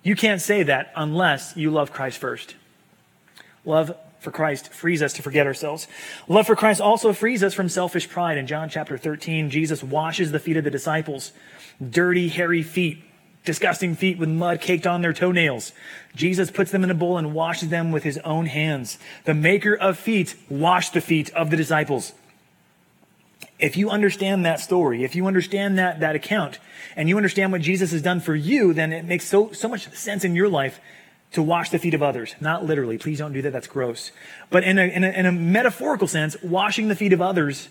[0.03, 2.55] You can't say that unless you love Christ first.
[3.64, 5.87] Love for Christ frees us to forget ourselves.
[6.29, 8.39] Love for Christ also frees us from selfish pride.
[8.39, 11.33] In John chapter 13, Jesus washes the feet of the disciples.
[11.91, 13.03] Dirty, hairy feet,
[13.45, 15.72] disgusting feet with mud caked on their toenails.
[16.14, 18.99] Jesus puts them in a bowl and washes them with his own hands.
[19.24, 22.12] The maker of feet washed the feet of the disciples.
[23.59, 26.59] If you understand that story, if you understand that, that account,
[26.97, 29.90] and you understand what Jesus has done for you, then it makes so, so much
[29.92, 30.80] sense in your life
[31.32, 32.34] to wash the feet of others.
[32.40, 32.99] Not literally.
[32.99, 33.53] Please don't do that.
[33.53, 34.12] That's gross.
[34.51, 37.68] But in a, in a, in a metaphorical sense, washing the feet of others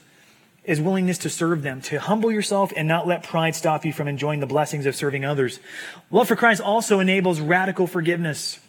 [0.65, 4.07] is willingness to serve them, to humble yourself and not let pride stop you from
[4.07, 5.59] enjoying the blessings of serving others.
[6.09, 8.59] Love for Christ also enables radical forgiveness.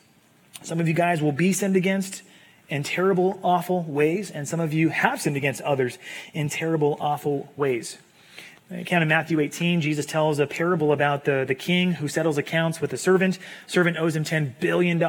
[0.62, 2.22] Some of you guys will be sinned against
[2.68, 5.99] in terrible, awful ways, and some of you have sinned against others
[6.32, 7.99] in terrible, awful ways.
[8.70, 12.38] In Account in Matthew 18, Jesus tells a parable about the, the king who settles
[12.38, 13.38] accounts with a servant.
[13.66, 15.01] Servant owes him $10 billion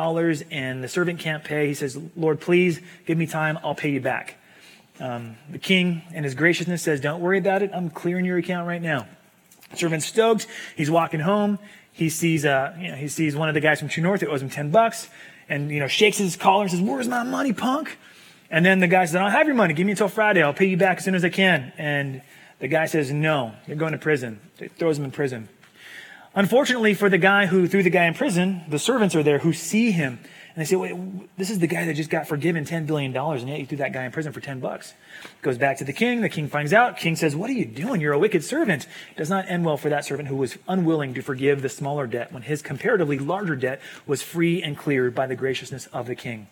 [0.52, 1.68] and the servant can't pay.
[1.68, 3.58] He says, Lord, please give me time.
[3.64, 4.36] I'll pay you back.
[5.00, 7.72] Um, the king, and his graciousness, says, Don't worry about it.
[7.74, 9.08] I'm clearing your account right now.
[9.74, 10.48] Servant stoked.
[10.76, 11.60] He's walking home.
[11.92, 14.30] He sees, uh, you know, he sees one of the guys from True North that
[14.30, 15.10] owes him 10 bucks
[15.48, 17.98] and, you know, shakes his collar and says, Where's my money, punk?
[18.50, 19.74] And then the guy says, I don't have your money.
[19.74, 20.44] Give me until Friday.
[20.44, 21.74] I'll pay you back as soon as I can.
[21.78, 22.22] And
[22.60, 24.40] the guy says, No, you're going to prison.
[24.60, 25.50] He throws him in prison.
[26.36, 29.54] Unfortunately for the guy who threw the guy in prison, the servants are there who
[29.54, 30.20] see him.
[30.56, 30.96] And they say, Wait,
[31.38, 33.92] this is the guy that just got forgiven $10 billion, and yet you threw that
[33.92, 34.94] guy in prison for 10 bucks.
[35.42, 36.22] Goes back to the king.
[36.22, 36.96] The king finds out.
[36.98, 38.00] King says, What are you doing?
[38.00, 38.88] You're a wicked servant.
[39.18, 42.32] Does not end well for that servant who was unwilling to forgive the smaller debt
[42.32, 46.48] when his comparatively larger debt was free and cleared by the graciousness of the king.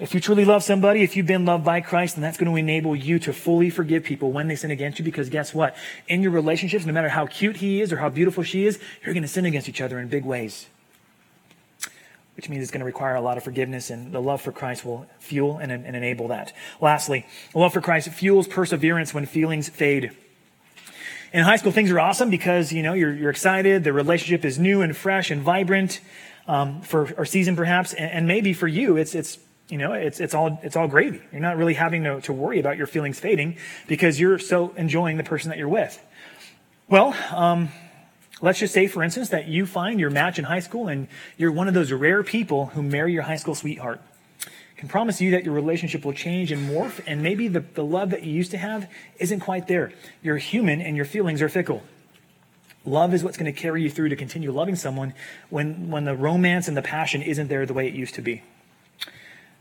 [0.00, 2.56] If you truly love somebody, if you've been loved by Christ, then that's going to
[2.56, 5.04] enable you to fully forgive people when they sin against you.
[5.04, 5.76] Because guess what?
[6.08, 9.14] In your relationships, no matter how cute he is or how beautiful she is, you're
[9.14, 10.66] going to sin against each other in big ways.
[12.36, 14.84] Which means it's going to require a lot of forgiveness, and the love for Christ
[14.84, 16.52] will fuel and, and enable that.
[16.80, 20.12] Lastly, love for Christ fuels perseverance when feelings fade.
[21.32, 24.58] In high school, things are awesome because, you know, you're, you're excited, the relationship is
[24.58, 26.00] new and fresh and vibrant
[26.48, 30.18] um, for our season, perhaps, and, and maybe for you, it's, it's you know, it's,
[30.18, 31.22] it's all, it's all gravy.
[31.30, 33.56] You're not really having to, to worry about your feelings fading
[33.86, 36.02] because you're so enjoying the person that you're with.
[36.88, 37.68] Well, um,
[38.40, 41.52] let's just say, for instance, that you find your match in high school and you're
[41.52, 44.00] one of those rare people who marry your high school sweetheart.
[44.46, 47.84] I can promise you that your relationship will change and morph, and maybe the, the
[47.84, 49.92] love that you used to have isn't quite there.
[50.22, 51.82] You're human and your feelings are fickle.
[52.86, 55.12] Love is what's going to carry you through to continue loving someone
[55.50, 58.42] when, when the romance and the passion isn't there the way it used to be.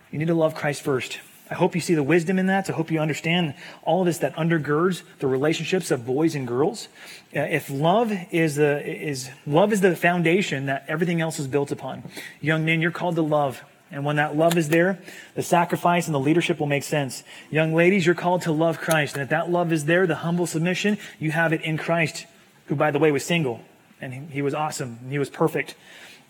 [0.09, 1.19] You need to love Christ first.
[1.49, 2.69] I hope you see the wisdom in that.
[2.69, 6.87] I hope you understand all of this that undergirds the relationships of boys and girls.
[7.35, 11.71] Uh, if love is the is love is the foundation that everything else is built
[11.71, 12.03] upon.
[12.39, 13.63] Young men, you're called to love.
[13.91, 14.99] And when that love is there,
[15.33, 17.23] the sacrifice and the leadership will make sense.
[17.49, 19.15] Young ladies, you're called to love Christ.
[19.15, 22.27] And if that love is there, the humble submission, you have it in Christ,
[22.67, 23.61] who, by the way, was single.
[23.99, 24.99] And he, he was awesome.
[25.09, 25.73] He was perfect.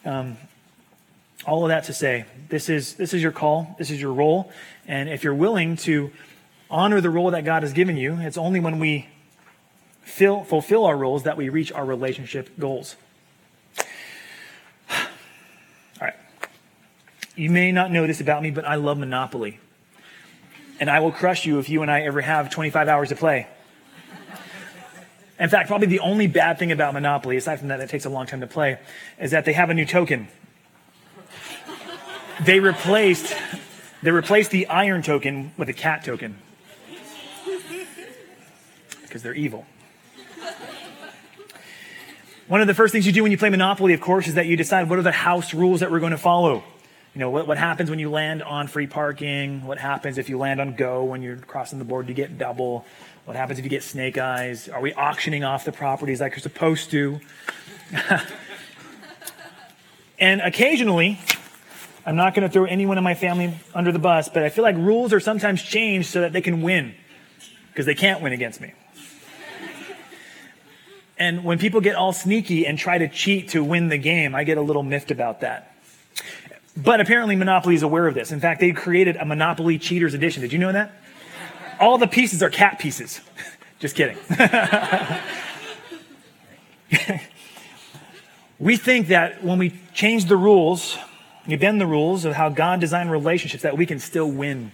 [0.06, 0.38] Um,
[1.50, 4.52] all of that to say, this is, this is your call, this is your role.
[4.88, 6.12] And if you're willing to
[6.70, 9.08] honor the role that God has given you, it's only when we
[10.02, 12.96] fill, fulfill our roles that we reach our relationship goals.
[14.92, 15.08] All
[16.02, 16.16] right.
[17.36, 19.60] You may not know this about me, but I love Monopoly.
[20.80, 23.48] And I will crush you if you and I ever have 25 hours to play.
[25.40, 28.10] In fact, probably the only bad thing about Monopoly, aside from that it takes a
[28.10, 28.78] long time to play,
[29.20, 30.28] is that they have a new token
[32.42, 33.36] they replaced
[34.02, 36.38] they replaced the iron token with a cat token
[39.02, 39.66] because they're evil.
[42.48, 44.48] One of the first things you do when you play Monopoly, of course, is that
[44.48, 46.64] you decide what are the house rules that we're going to follow.
[47.14, 49.66] You know, what, what happens when you land on free parking?
[49.66, 52.08] What happens if you land on go when you're crossing the board?
[52.08, 52.86] You get double.
[53.26, 54.70] What happens if you get snake eyes?
[54.70, 57.20] Are we auctioning off the properties like you're supposed to?
[60.20, 61.20] and occasionally,
[62.10, 64.64] I'm not going to throw anyone in my family under the bus, but I feel
[64.64, 66.96] like rules are sometimes changed so that they can win
[67.68, 68.74] because they can't win against me.
[71.20, 74.44] and when people get all sneaky and try to cheat to win the game, I
[74.44, 75.76] get a little miffed about that.
[76.76, 78.32] But apparently Monopoly is aware of this.
[78.32, 80.42] In fact, they created a Monopoly Cheaters Edition.
[80.42, 80.92] Did you know that?
[81.80, 83.22] All the pieces are cat pieces.
[83.78, 84.18] Just kidding.
[88.58, 90.98] we think that when we change the rules,
[91.52, 94.72] you bend the rules of how God designed relationships that we can still win.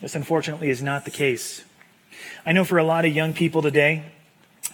[0.00, 1.64] This, unfortunately, is not the case.
[2.44, 4.04] I know for a lot of young people today,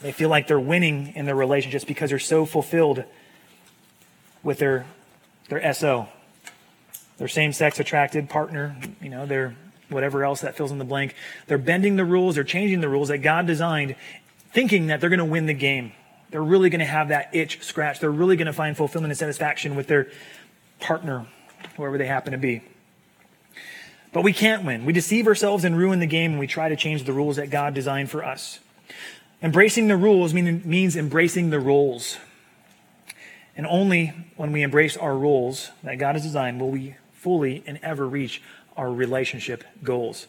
[0.01, 3.05] they feel like they're winning in their relationships because they're so fulfilled
[4.43, 4.87] with their,
[5.49, 6.09] their SO,
[7.19, 9.57] their same sex attracted partner, you know, their
[9.89, 11.15] whatever else that fills in the blank.
[11.47, 13.97] They're bending the rules, they're changing the rules that God designed,
[14.53, 15.93] thinking that they're going to win the game.
[16.31, 18.03] They're really going to have that itch scratched.
[18.03, 20.11] They're really going to find fulfillment and satisfaction with their
[20.81, 21.27] partner,
[21.77, 22.63] whoever they happen to be.
[24.13, 24.85] But we can't win.
[24.85, 27.51] We deceive ourselves and ruin the game when we try to change the rules that
[27.51, 28.59] God designed for us.
[29.43, 32.17] Embracing the rules mean, means embracing the roles.
[33.57, 37.79] And only when we embrace our roles that God has designed will we fully and
[37.83, 38.43] ever reach
[38.77, 40.27] our relationship goals.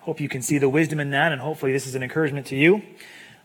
[0.00, 2.56] Hope you can see the wisdom in that, and hopefully, this is an encouragement to
[2.56, 2.82] you.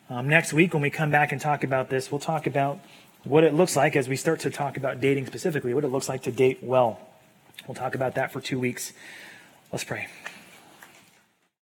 [0.10, 2.80] Um, next week, when we come back and talk about this, we'll talk about
[3.24, 6.10] what it looks like as we start to talk about dating specifically, what it looks
[6.10, 7.00] like to date well.
[7.68, 8.94] We'll talk about that for two weeks.
[9.72, 10.08] Let's pray.